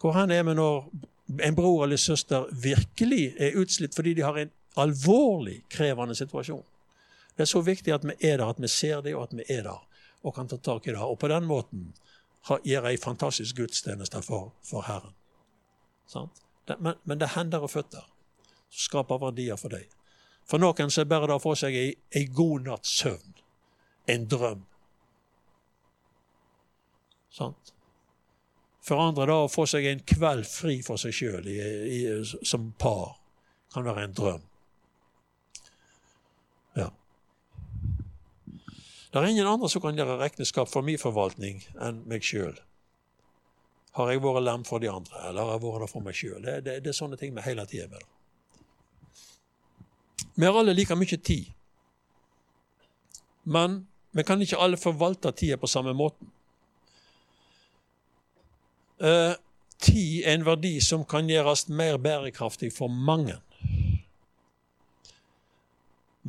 [0.00, 0.86] Hvor hen er vi når
[1.44, 6.64] en bror eller søster virkelig er utslitt fordi de har en alvorlig krevende situasjon?
[7.36, 9.46] Det er så viktig at vi er der, at vi ser det, og at vi
[9.48, 9.86] er der
[10.22, 11.00] og kan ta tak i det.
[11.00, 11.92] Og på den måten
[12.64, 15.14] gjør ei fantastisk gudstjeneste for, for Herren.
[16.66, 18.04] Det, men, men, det er hender og føtter
[18.70, 19.88] som skaper verdier for deg.
[20.46, 23.36] For noen så er bare det å få seg ei, ei god natts søvn,
[24.10, 24.64] en drøm.
[27.30, 27.72] Sant?
[28.82, 31.46] For andre da å få seg en kveld fri for seg sjøl
[32.46, 33.20] som par
[33.70, 34.46] kan være en drøm.
[36.78, 36.88] Ja.
[39.10, 42.54] Det er ingen andre som kan gjøre regnskap for min forvaltning enn meg sjøl.
[43.98, 46.38] Har jeg vært lem for de andre, eller har jeg vært det for meg sjøl?
[46.44, 48.04] Det, det, det, er sånne ting vi hele tida med.
[50.36, 51.50] Vi har alle like mye tid.
[53.50, 53.80] Men
[54.14, 56.30] vi kan ikke alle forvalte tida på samme måten.
[59.02, 59.34] Uh,
[59.82, 63.40] tid er en verdi som kan gjøres mer bærekraftig for mange.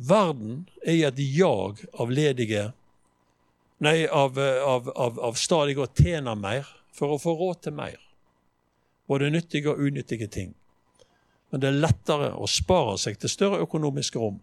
[0.08, 2.72] Verden er i et jag av ledige
[3.82, 7.96] Nei, av, av, av, av stadig å tjene mer for å få råd til mer.
[9.10, 10.52] Både nyttige og unyttige ting.
[11.50, 14.38] Men det er lettere å spare seg til større økonomiske rom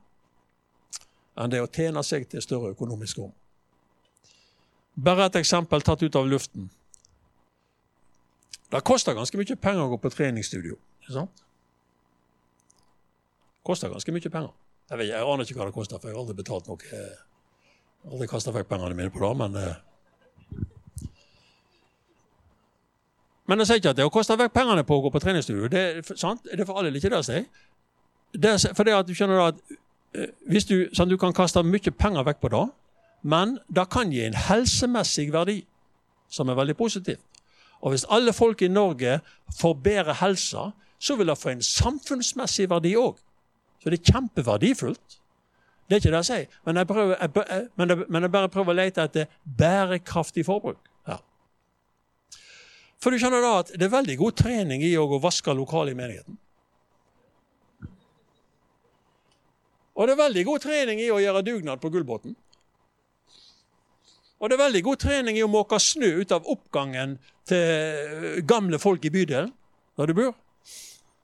[1.39, 3.31] enn det å tjene seg til større økonomiske rom.
[4.99, 6.67] Bare et eksempel tatt ut av luften.
[8.69, 10.75] Det koster ganske mye penger å gå på treningsstudio.
[10.99, 11.45] ikke sant?
[13.63, 14.51] koster ganske mye penger.
[14.89, 16.87] Jeg, vet, jeg aner ikke hva det koster, for jeg har aldri betalt noe.
[16.89, 17.09] Jeg
[18.05, 19.77] har aldri kasta vekk pengene mine på det, men eh.
[23.49, 25.69] Men jeg sier ikke at det å kaste vekk pengene på å gå på treningsstudio,
[25.73, 25.83] det,
[26.17, 26.43] sant?
[26.45, 27.45] det er for alle ikke det sier.
[28.33, 29.61] Det for det at du skjønner at
[30.13, 32.65] eh, hvis du, sånn, du kan kaste mye penger vekk på det,
[33.29, 35.63] men det kan gi en helsemessig verdi
[36.29, 37.17] som er veldig positiv.
[37.81, 39.19] Og hvis alle folk i Norge
[39.57, 40.69] får bedre helse,
[40.99, 43.17] så vil det få en samfunnsmessig verdi òg.
[43.79, 45.19] Så det er kjempeverdifullt.
[45.89, 48.49] Det er ikke det jeg sier, men jeg, prøver, jeg, men jeg, men jeg bare
[48.53, 50.83] prøver å lete etter bærekraftig forbruk.
[51.09, 51.15] Ja.
[53.01, 55.97] For du skjønner da at det er veldig god trening i å vaske lokalet i
[55.97, 56.37] menigheten.
[59.97, 62.37] Og det er veldig god trening i å gjøre dugnad på Gullbåten.
[64.39, 67.17] Og det er veldig god trening i å måke snø ut av oppgangen
[67.49, 69.49] til gamle folk i bydelen
[69.99, 70.37] der du bor.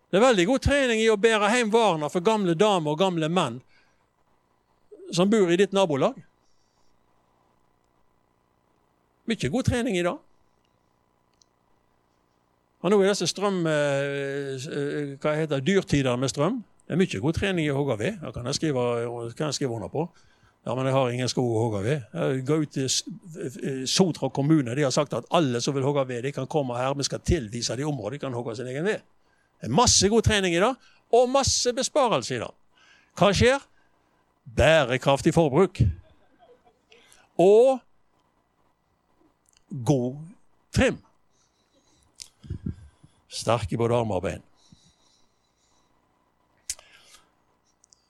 [0.10, 3.30] Det er veldig god trening i å bære hjem varene for gamle damer og gamle
[3.32, 3.60] menn
[5.14, 6.18] som bor i ditt nabolag.
[9.26, 10.22] Mye god trening i dag.
[12.86, 13.64] Og nå i disse strøm...
[13.66, 16.60] Eh, eh, hva heter det, dyrtider med strøm.
[16.86, 18.20] Det er mye god trening i å hogge ved.
[18.22, 18.84] Det kan jeg skrive,
[19.34, 20.06] kan jeg skrive under på.
[20.66, 22.06] Ja, men jeg har ingen skog å hogge ved.
[22.14, 24.74] Jeg går ut til Sotra kommune.
[24.78, 26.94] De har sagt at alle som vil hogge ved, de kan komme her.
[26.98, 29.02] Vi skal tilvise de områder de kan hogge sin egen ved.
[29.70, 30.76] Masse god trening i dag,
[31.12, 32.54] og masse besparelse i dag.
[33.16, 33.64] Hva skjer?
[34.56, 35.80] Bærekraftig forbruk.
[37.38, 37.80] Og
[39.86, 40.18] god
[40.76, 41.00] trim.
[43.28, 44.44] Sterk i både armer og bein.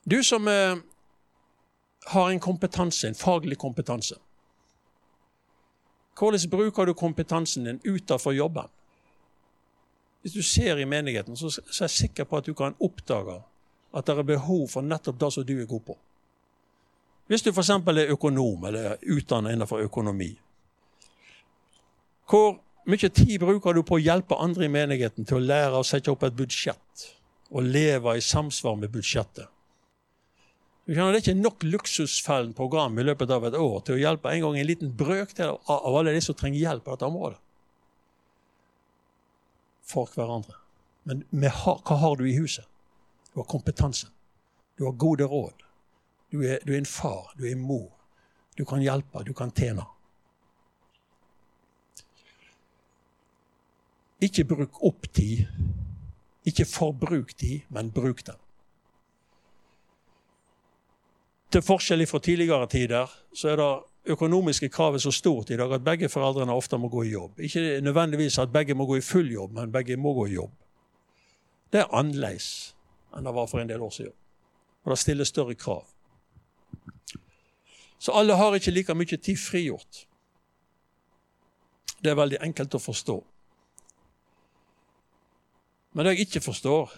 [0.06, 0.78] Du som eh,
[2.08, 4.16] har en kompetanse, en faglig kompetanse.
[6.18, 8.70] Hvordan bruker du kompetansen din utenfor jobben?
[10.26, 13.36] Hvis du ser i menigheten, så er jeg sikker på at du kan oppdage
[13.94, 15.96] at det er behov for nettopp det som du er god på.
[17.30, 17.70] Hvis du f.eks.
[17.70, 20.32] er økonom eller utdannet innenfor økonomi.
[22.26, 22.58] Hvor
[22.90, 26.10] mye tid bruker du på å hjelpe andre i menigheten til å lære å sette
[26.10, 27.06] opp et budsjett
[27.54, 29.46] og leve i samsvar med budsjettet?
[30.90, 34.42] Det er ikke nok luksusfellen program i løpet av et år til å hjelpe en
[34.50, 37.45] gang en liten brøkdel av alle de som trenger hjelp på dette området.
[39.86, 40.58] For hverandre.
[41.06, 42.66] Men har, hva har du i huset?
[43.34, 44.08] Du har kompetanse.
[44.78, 45.62] Du har gode råd.
[46.32, 47.92] Du er, du er en far, du er en mor.
[48.58, 49.86] Du kan hjelpe, du kan tjene.
[54.24, 55.46] Ikke bruk opp tid.
[56.46, 58.40] Ikke forbruk tid, men bruk den.
[61.52, 63.70] Til forskjell fra tidligere tider så er det
[64.06, 67.40] økonomiske kravet så stort i dag at begge foreldrene ofte må gå i jobb.
[67.40, 70.52] Ikke nødvendigvis at begge må gå i full jobb, men begge må gå i jobb.
[71.74, 72.76] Det er annerledes
[73.16, 74.14] enn det var for en del år siden.
[74.84, 75.86] Og det stiller større krav.
[78.00, 80.06] Så alle har ikke like mye tid frigjort.
[82.04, 83.16] Det er veldig enkelt å forstå.
[85.96, 86.92] Men det jeg ikke forstår,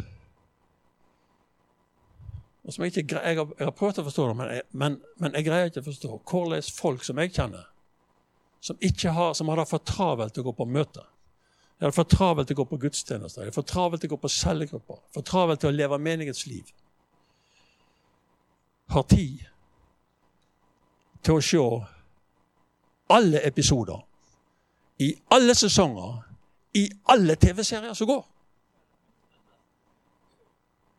[2.67, 4.95] og som jeg, ikke, jeg, har, jeg har prøvd å forstå det, men jeg, men,
[5.23, 7.67] men jeg, greier ikke å forstå hvordan folk som jeg kjenner,
[8.59, 8.79] som,
[9.15, 11.05] har, som har det for travelt å gå på møter
[11.77, 14.17] De har det for travelt å gå på gudstjenester, de har for travelt å gå
[14.19, 16.73] på cellegrupper, for travelt til å leve menighetsliv,
[18.91, 19.45] har tid
[21.23, 21.61] til å se
[23.15, 24.03] alle episoder
[25.05, 26.17] i alle sesonger
[26.75, 28.25] i alle TV-serier som går.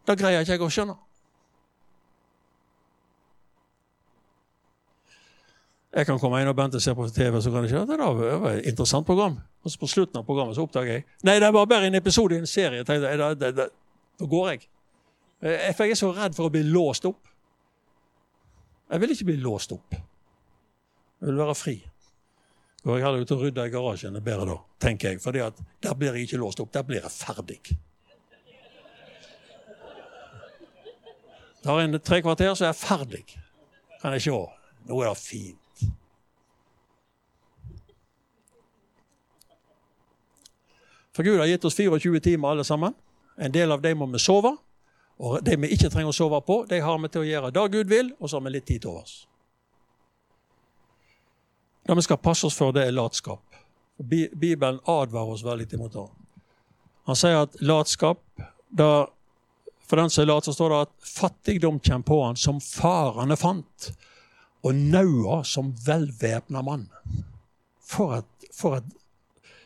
[0.09, 0.97] Det greier ikke jeg å skjønne.
[5.89, 7.97] Jeg kan komme inn og Bente ser på TV, så kan jeg si at det
[7.99, 9.39] var et interessant program.
[9.65, 12.37] Og så på slutten av programmet så oppdager jeg Nei, det var bare en episode
[12.37, 12.85] i en serie.
[12.85, 13.69] Da
[14.21, 14.67] går jeg.
[15.41, 17.31] Eh, for jeg er så redd for å bli låst opp.
[18.89, 19.95] Jeg vil ikke bli låst opp.
[19.95, 21.77] Jeg vil være fri.
[22.85, 25.23] Går jeg heller ut og rydder i garasjen, det er bedre da, tenker jeg.
[25.23, 26.73] For der blir jeg ikke låst opp.
[26.73, 27.61] Der blir jeg ferdig.
[31.65, 33.25] Tar en tre kvarter, så er jeg ferdig.
[34.03, 34.37] Kan jeg se.
[34.89, 35.68] Nå er det fint.
[41.19, 42.93] For Gud har gitt oss 24 timer alle sammen.
[43.37, 44.53] En del av dem må vi sove.
[45.19, 47.65] Og det vi ikke trenger å sove på, det har vi til å gjøre det
[47.73, 49.15] Gud vil, og så har vi litt tid til overs.
[51.83, 53.59] Det vi skal passe oss for, det er latskap.
[53.99, 56.05] Bibelen advarer oss veldig imot det.
[57.11, 58.23] Han sier at latskap
[58.71, 59.09] da,
[59.89, 63.35] For den som er lat, så står det at fattigdom kommer på han som farene
[63.41, 63.91] fant,
[64.63, 66.87] og naua som velvæpna mann.
[67.83, 68.98] For et, for et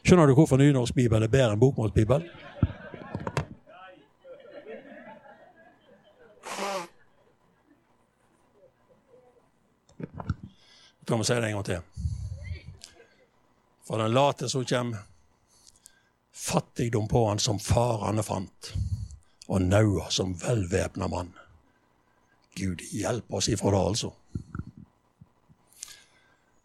[0.03, 2.27] Skjønner du hvorfor nynorsk bibel er bedre enn bokmålsbibel?
[11.07, 11.81] Da må jeg si det en gang til.
[13.87, 15.09] For den late som kommer
[16.43, 18.73] fattigdom på han som farane fant,
[19.47, 21.35] og naua som velvæpna mann.
[22.57, 24.13] Gud hjelpe oss ifra det, altså.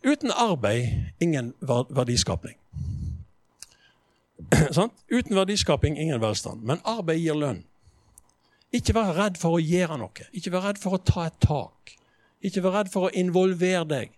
[0.03, 2.55] Uten arbeid ingen verdiskapning.
[5.17, 6.63] Uten verdiskaping ingen velstand.
[6.63, 7.63] Men arbeid gir lønn.
[8.75, 10.27] Ikke vær redd for å gjøre noe.
[10.35, 11.95] Ikke vær redd for å ta et tak.
[12.45, 14.13] Ikke vær redd for å involvere deg.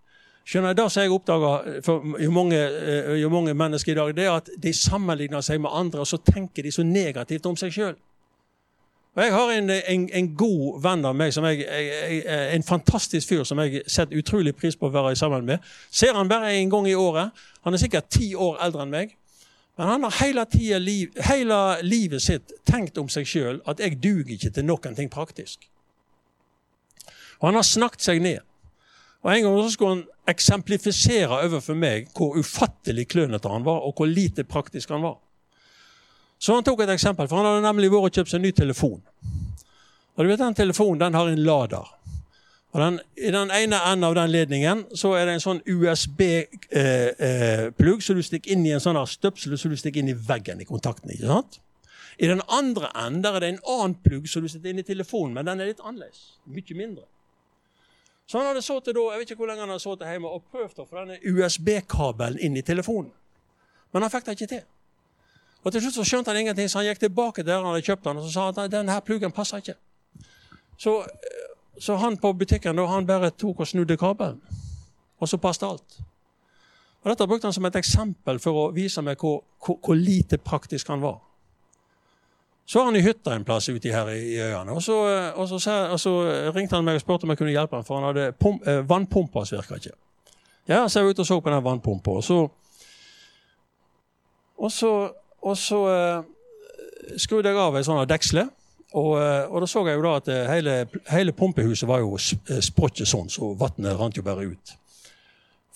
[0.49, 4.25] Skjønner Det som jeg oppdager for jo mange, eh, jo mange, mennesker i dag, det
[4.25, 7.71] er at de sammenligner seg med andre, og så tenker de så negativt om seg
[7.71, 7.95] sjøl.
[9.19, 12.23] Jeg har en, en, en, god venn av meg, jeg, jeg,
[12.55, 15.65] en fantastisk fyr som jeg setter utrolig pris på å være sammen med.
[15.91, 17.35] Ser han bare en gang i året.
[17.65, 19.17] Han er sikkert ti år eldre enn meg.
[19.79, 24.01] Men han har hele, tida, liv, hele livet sitt tenkt om seg sjøl at 'jeg
[24.03, 25.69] duger ikke til noen ting praktisk'.
[27.39, 28.39] Og han har snakket seg ned.
[29.23, 33.93] Og En gang så skulle han eksemplifisere overfor meg hvor ufattelig klønete han var, og
[33.95, 35.15] hvor lite praktisk han var.
[36.39, 38.51] Så han tok et eksempel, for han hadde nemlig vært og kjøpt seg en ny
[38.51, 39.01] telefon.
[40.15, 41.98] Og du vet Den telefonen den har en lader.
[42.69, 46.67] Og den, I den ene enden av den ledningen så er det en sånn USB-plugg
[46.69, 50.17] eh, eh, som du stikker inn i en sånn støpsel som du stikker inn i
[50.27, 51.09] veggen i kontakten.
[51.09, 51.57] ikke sant?
[52.19, 54.85] I den andre enden der er det en annen plugg som du setter inn i
[54.85, 56.35] telefonen, men den er litt annerledes.
[56.45, 57.07] Mye mindre.
[58.29, 60.43] Så han hadde sittet da, jeg vet ikke hvor lenge han hadde sittet hjemme og
[60.51, 63.09] prøvd å få denne USB-kabelen inn i telefonen.
[63.95, 64.67] Men han fikk det ikke til.
[65.63, 68.05] Og Til slutt så skjønte han ingenting, så han gikk tilbake der han hadde kjøpt
[68.05, 69.79] den, og så sa at denne pluggen passer ikke.
[70.79, 70.93] Så
[71.79, 74.41] så han på butikken da, han bare tok og snudde kabelen.
[75.19, 75.99] Og så passet alt.
[77.03, 80.37] Og Dette brukte han som et eksempel for å vise meg hvor, hvor, hvor lite
[80.37, 81.21] praktisk han var.
[82.69, 84.75] Så var han i hytta en plass ute her i, i øyene.
[84.75, 84.95] Og så,
[85.35, 86.11] og, så, og så,
[86.55, 88.83] ringte han meg og spurte om jeg kunne hjelpe ham, for han hadde pump, eh,
[88.89, 89.95] vannpumpa som virka ikke.
[90.69, 92.19] Ja, så jeg ute og så på den vannpumpa.
[92.19, 92.43] Og så,
[94.57, 94.91] og så,
[95.41, 98.45] og så eh, skrudde jeg av ei sånn deksle.
[98.97, 100.75] Og, eh, og, da så jeg jo da at eh, hele,
[101.11, 104.73] hele pumpehuset var jo sprøtt sprottet sånn, så vannet rant jo bare ut.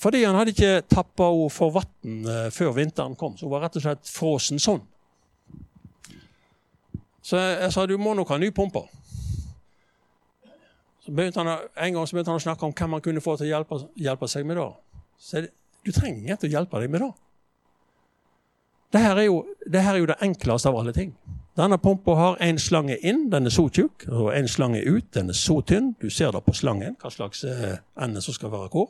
[0.02, 3.38] Fordi han hadde ikke tappa henne for vann før vinteren kom.
[3.38, 4.82] Så hun var rett og slett frossen sånn.
[7.24, 8.82] Så jeg, jeg sa du må nok ha ny pumpe.
[11.06, 13.38] Så begynte han, en gang så begynte han å snakke om hvem han kunne få
[13.40, 14.68] til å hjelpe, hjelpe seg med det.
[15.20, 15.54] Så jeg,
[15.84, 17.12] du trenger ikke å hjelpe deg med det.
[19.00, 21.16] Er, jo, dette er jo det enkleste av alle ting.
[21.58, 25.30] Denne pumpa har én slange inn, den er så tjukk, og én slange ut, den
[25.30, 25.92] er så tynn.
[26.02, 28.90] Du ser det på slangen, hva slags eh, ende som skal være hvor.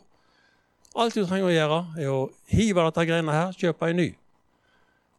[0.96, 2.20] Alt du trenger å gjøre, er å
[2.54, 4.10] hive dette greiene her, kjøpe en ny.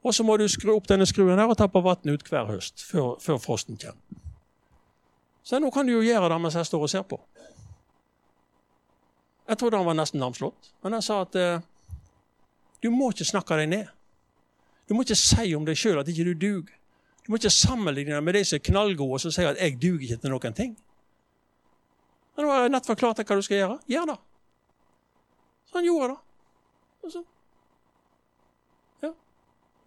[0.04, 2.80] Og så må du skru opp denne skruen her og tappe vann ut hver høst,
[2.80, 4.22] før, før frosten kommer.
[5.44, 7.18] Så nå kan du jo gjøre det mens jeg står og ser på.
[9.48, 11.60] Jeg trodde han var nesten lamslått, men jeg sa at eh,
[12.80, 13.92] du må ikke snakke deg ned.
[14.88, 16.72] Du må ikke si om deg sjøl at ikke du duger.
[17.24, 20.02] Du må ikke sammenligne med de som er knallgode og som sier at 'jeg duger
[20.02, 20.76] ikke til noen ting'.
[22.36, 23.78] Nå har jeg nett forklart deg hva du skal gjøre.
[23.88, 24.16] Gjør det.
[25.70, 27.12] Så han gjorde det.
[27.12, 27.22] Så.
[29.04, 29.12] Ja.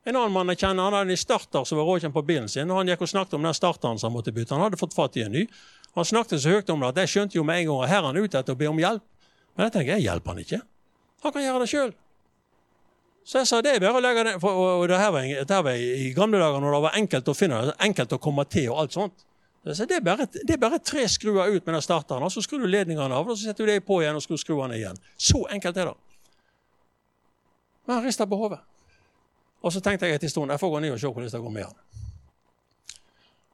[0.06, 2.72] En annen mann jeg kjenner, han hadde en starter som var råkjent på bilen sin.
[2.72, 4.56] og Han gikk og snakket om den starteren som han måtte bytte.
[4.56, 5.48] Han hadde fått fatt i en ny.
[5.96, 8.02] Han snakket så høyt om det at jeg skjønte jo med en gang at her
[8.02, 9.04] er han ute etter å be om hjelp.
[9.56, 10.62] Men jeg tenker, jeg hjelper han ikke.
[11.24, 11.94] Han kan gjøre det sjøl.
[13.28, 15.52] Så jeg sa det er bare å legge det for, og det her var, det
[15.52, 18.70] her var i gamle dager når det var enkelt å finne enkelt å komme til
[18.72, 19.26] og alt sånt.
[19.68, 22.40] Så det er, bare, det er bare tre skruer ut med den starteren, og så
[22.40, 24.96] skrur du ledningene av, og så setter du det på igjen og skrur skruene igjen.
[25.20, 25.96] Så enkelt er det.
[27.84, 28.62] Men han rista på hodet.
[29.60, 31.44] Og så tenkte jeg etter en stund jeg får gå ned og se hvordan det
[31.44, 31.76] går med han.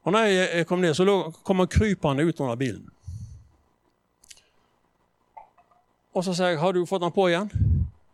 [0.03, 2.85] Og når jeg kom ned, så kom han krypende ut under bilen.
[6.13, 7.49] Og så sier jeg 'Har du fått den på igjen?'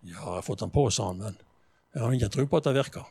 [0.04, 1.18] 'Ja, jeg har fått den på', sa han.
[1.18, 1.38] men
[1.94, 3.06] jeg har ikke tro på at det virker.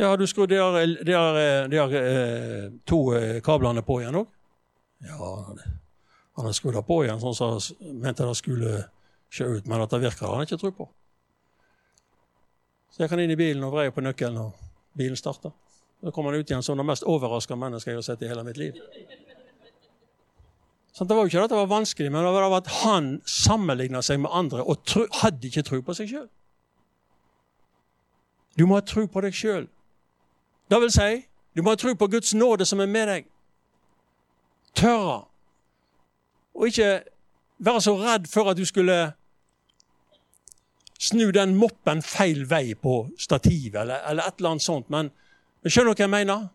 [0.00, 0.58] Ja, du skrudd de,
[1.04, 4.30] der de, de to eh, kablene på igjen òg?
[5.04, 5.30] Ja,
[6.36, 8.84] han har skrudd på igjen sånn som så han mente det skulle
[9.32, 10.88] se ut, men at det virker, har han ikke tro på.
[12.92, 15.52] Så jeg kan inn i bilen og vreie på nøkkelen, og bilen starter.
[16.02, 18.44] Da kommer han ut igjen som det mest overraska mennesket jeg har sett i hele
[18.44, 18.76] mitt liv.
[20.92, 24.02] Så det var jo ikke at det var vanskelig, men det var at han sammenligna
[24.04, 24.92] seg med andre og
[25.22, 26.28] hadde ikke tro på seg sjøl.
[28.58, 29.66] Du må ha tro på deg sjøl.
[30.70, 31.22] Det vil si,
[31.56, 33.26] du må ha tro på Guds nåde som er med deg.
[34.76, 35.24] Tørre.
[36.54, 37.02] Og ikke
[37.58, 39.12] være så redd for at du skulle
[41.02, 44.90] snu den moppen feil vei på stativet, eller, eller et eller annet sånt.
[44.90, 45.10] Men,
[45.62, 46.46] men skjønner du hva jeg mener?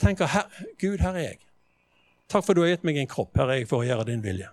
[0.00, 0.46] Tenker her,
[0.80, 1.40] Gud, her er jeg.
[2.28, 3.32] Takk for at du har gitt meg en kropp.
[3.38, 4.50] Her er jeg for å gjøre din vilje.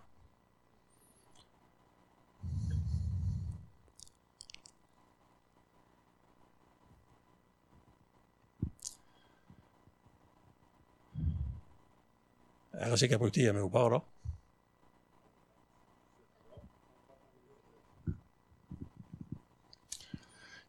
[12.83, 13.99] Jeg har sikkert tida med henne da.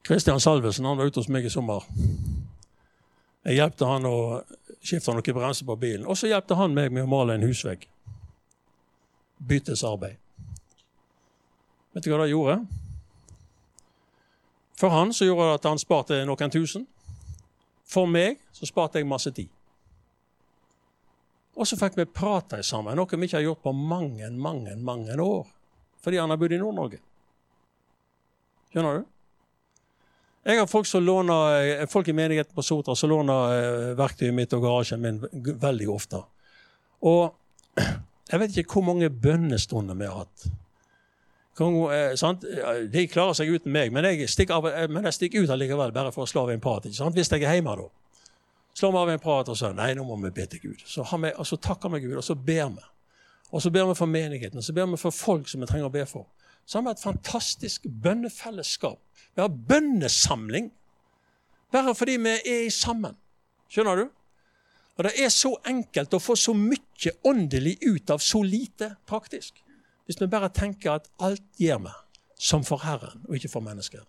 [0.04, 1.82] Kristian Salvesen han var ute hos meg i sommer.
[3.44, 4.18] Jeg hjalp han å
[4.78, 6.06] skifte noen bremser på bilen.
[6.06, 7.88] Og så hjalp han meg med å male en husvegg.
[9.42, 10.20] Byttesarbeid.
[11.96, 12.60] Vet du hva det gjorde?
[14.78, 16.86] For han så gjorde det at han sparte noen tusen.
[17.90, 19.50] For meg så sparte jeg masse tid.
[21.54, 25.14] Og så fikk vi prate sammen, noe vi ikke har gjort på mange, mange, mange
[25.22, 25.46] år.
[26.02, 26.98] Fordi han har bodd i Nord-Norge.
[28.72, 29.10] Skjønner du?
[30.44, 34.34] Jeg har folk, som låner, eh, folk i menigheten på Sotra som låner eh, verktøyet
[34.34, 35.22] mitt og garasjen min
[35.62, 36.20] veldig ofte.
[37.00, 37.32] Og
[38.30, 40.46] jeg vet ikke hvor mange bønnestunder vi har hatt.
[41.54, 45.94] Eh, De klarer seg uten meg, men jeg stikker, av, men jeg stikker ut allikevel
[45.94, 46.90] bare for å slå av en prat.
[46.90, 47.88] Hvis jeg er hjemme da
[48.74, 50.82] slår vi av en prat og sier nei, nå må vi be til Gud.
[50.86, 52.86] Så, vi, og så takker vi Gud, og så ber vi.
[53.54, 55.86] Og så ber vi for menigheten, og så ber vi for folk som vi trenger
[55.90, 56.26] å be for.
[56.66, 58.98] Så har vi et fantastisk bønnefellesskap.
[59.34, 60.72] Vi har bønnesamling.
[61.72, 63.16] Bare fordi vi er sammen.
[63.70, 64.08] Skjønner du?
[64.96, 69.58] Og Det er så enkelt å få så mye åndelig ut av så lite praktisk.
[70.06, 71.94] Hvis vi bare tenker at alt gjør vi
[72.38, 74.04] som for Herren og ikke for mennesker.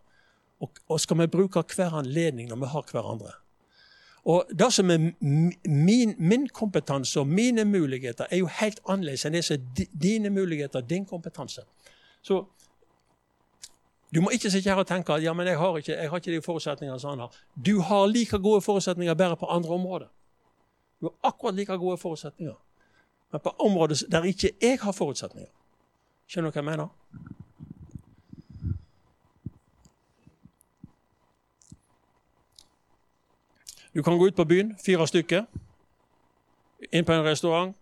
[0.62, 3.34] Og, og skal vi bruke hver anledning når vi har hverandre.
[4.26, 4.98] Og det som er
[5.70, 10.30] min, min, kompetanse og mine muligheter, er jo helt annerledes enn det som er dine
[10.34, 11.62] muligheter og din kompetanse.
[12.22, 12.40] Så
[14.16, 16.18] du må ikke sitte her og tenke at ja, men jeg har ikke, jeg har
[16.18, 17.38] ikke de forutsetningene som han har.
[17.66, 20.08] Du har like gode forutsetninger bare på andre områder.
[21.02, 22.54] Du har akkurat like gode forutsetninger.
[23.32, 25.52] Men på områder der ikke jeg har forutsetninger.
[26.28, 26.88] Skjønner du hva jeg mener?
[33.96, 35.46] Du kan gå ut på byen, fire stykker,
[36.92, 37.76] inn på en restaurant,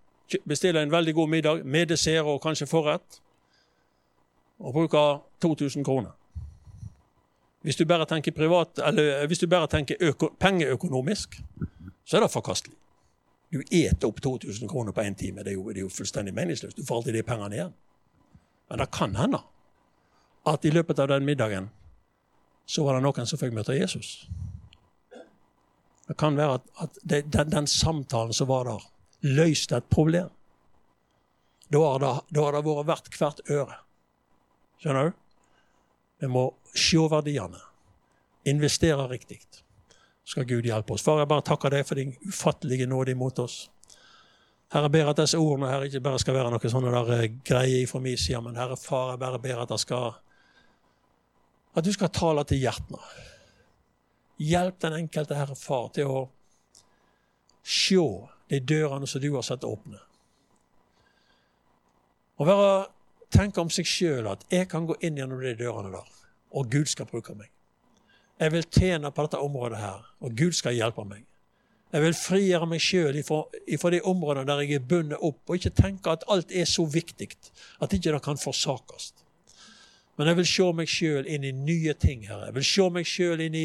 [0.45, 3.21] bestille en veldig god middag med dessert og kanskje forrett,
[4.59, 5.01] og bruke
[5.41, 6.11] 2000 kroner.
[7.61, 8.79] Hvis du bare tenker, privat,
[9.27, 11.41] hvis du bare tenker øko, pengeøkonomisk,
[12.05, 12.77] så er det forkastelig.
[13.53, 15.43] Du eter opp 2000 kroner på én time.
[15.43, 16.77] Det er, jo, det er jo fullstendig meningsløst.
[16.77, 17.73] Du får alltid de pengene igjen.
[18.69, 19.39] Men det kan hende
[20.45, 21.69] at i løpet av den middagen
[22.65, 24.27] så var det noen som fikk møte Jesus.
[26.13, 28.83] Det kan være at, at det, den, den, samtalen som var der,
[29.25, 30.29] løste et problem.
[31.73, 33.79] Da har det, vært verdt hvert øre.
[34.77, 35.15] Skjønner du?
[36.21, 36.43] Vi må
[36.77, 37.57] se verdiene.
[38.45, 39.41] Investere riktig.
[40.21, 41.01] Skal Gud hjelpe oss.
[41.01, 43.57] Far, jeg bare takker deg for din ufattelige nåde imot oss.
[44.69, 47.89] Herre, ber at disse ordene her ikke bare skal være noe sånne der eh, greier
[47.89, 50.13] fra min side, men Herre Far, jeg bare ber at det skal
[51.73, 53.01] At du skal tale til hjertene.
[54.41, 56.21] Hjelp den enkelte Herre Far til å
[57.63, 58.01] se
[58.49, 59.99] de dørene som du har satt åpne.
[62.41, 62.71] Og være,
[63.33, 66.09] tenke om seg sjøl at jeg kan gå inn gjennom de dørene der,
[66.53, 67.49] og Gud skal bruke meg.
[68.41, 71.23] Jeg vil tjene på dette området her, og Gud skal hjelpe meg.
[71.93, 75.75] Jeg vil frigjøre meg sjøl fra de områdene der jeg er bundet opp, og ikke
[75.77, 77.29] tenke at alt er så viktig
[77.79, 79.11] at ikke det kan forsakes.
[80.17, 82.49] Men jeg vil se meg sjøl inn i nye ting, Herre.
[82.49, 83.59] Jeg vil se meg sjøl inn,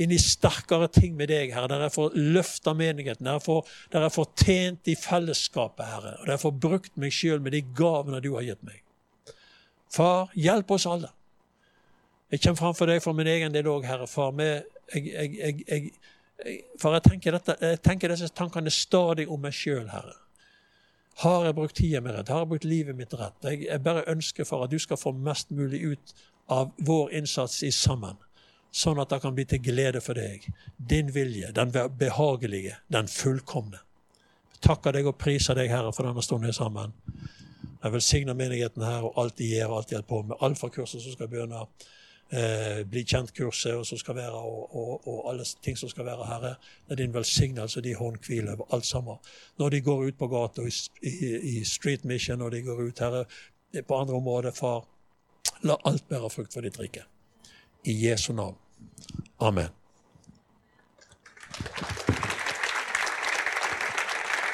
[0.00, 1.70] inn, i sterkere ting med deg, Herre.
[1.72, 6.14] Der jeg får løfta menigheten, der jeg får, der jeg får tjent i fellesskapet, Herre.
[6.18, 8.82] Og der jeg får brukt meg sjøl med de gavene du har gitt meg.
[9.90, 11.10] Far, hjelp oss alle.
[12.30, 14.06] Jeg kommer framfor deg for min egen del òg, Herre.
[14.10, 19.42] Far, med, jeg, jeg, jeg, for jeg tenker, dette, jeg tenker disse tankene stadig om
[19.42, 20.16] meg sjøl, Herre.
[21.20, 22.30] Har jeg brukt tida mi rett?
[22.32, 23.36] Har jeg brukt livet mitt rett?
[23.44, 26.14] Jeg, jeg, bare ønsker for at du skal få mest mulig ut
[26.50, 28.16] av vår innsats i sammen.
[28.70, 30.46] Sånn at det kan bli til glede for deg.
[30.78, 33.82] Din vilje, den behagelige, den fullkomne.
[34.54, 36.94] Jeg takker deg og priser deg, Herre, for denne stunden sammen.
[37.80, 40.36] Jeg velsigner menigheten her og alt de gjør og alt de holder på med.
[40.44, 41.64] Alfakurset som skal begynne
[42.30, 43.86] eh, bli kjent-kurset og,
[44.36, 46.54] og, og, og, alle ting som skal være Herre.
[46.86, 49.16] Det er din velsignelse, de håndhviler over alt sammen.
[49.58, 52.98] Når de går ut på gata i, i, i, Street Mission, når de går ut
[52.98, 53.24] Herre,
[53.86, 54.84] på andre områder, far,
[55.62, 57.04] la alt bære frukt for ditt rike.
[57.84, 58.56] I Jesu navn.
[59.40, 59.70] Amen.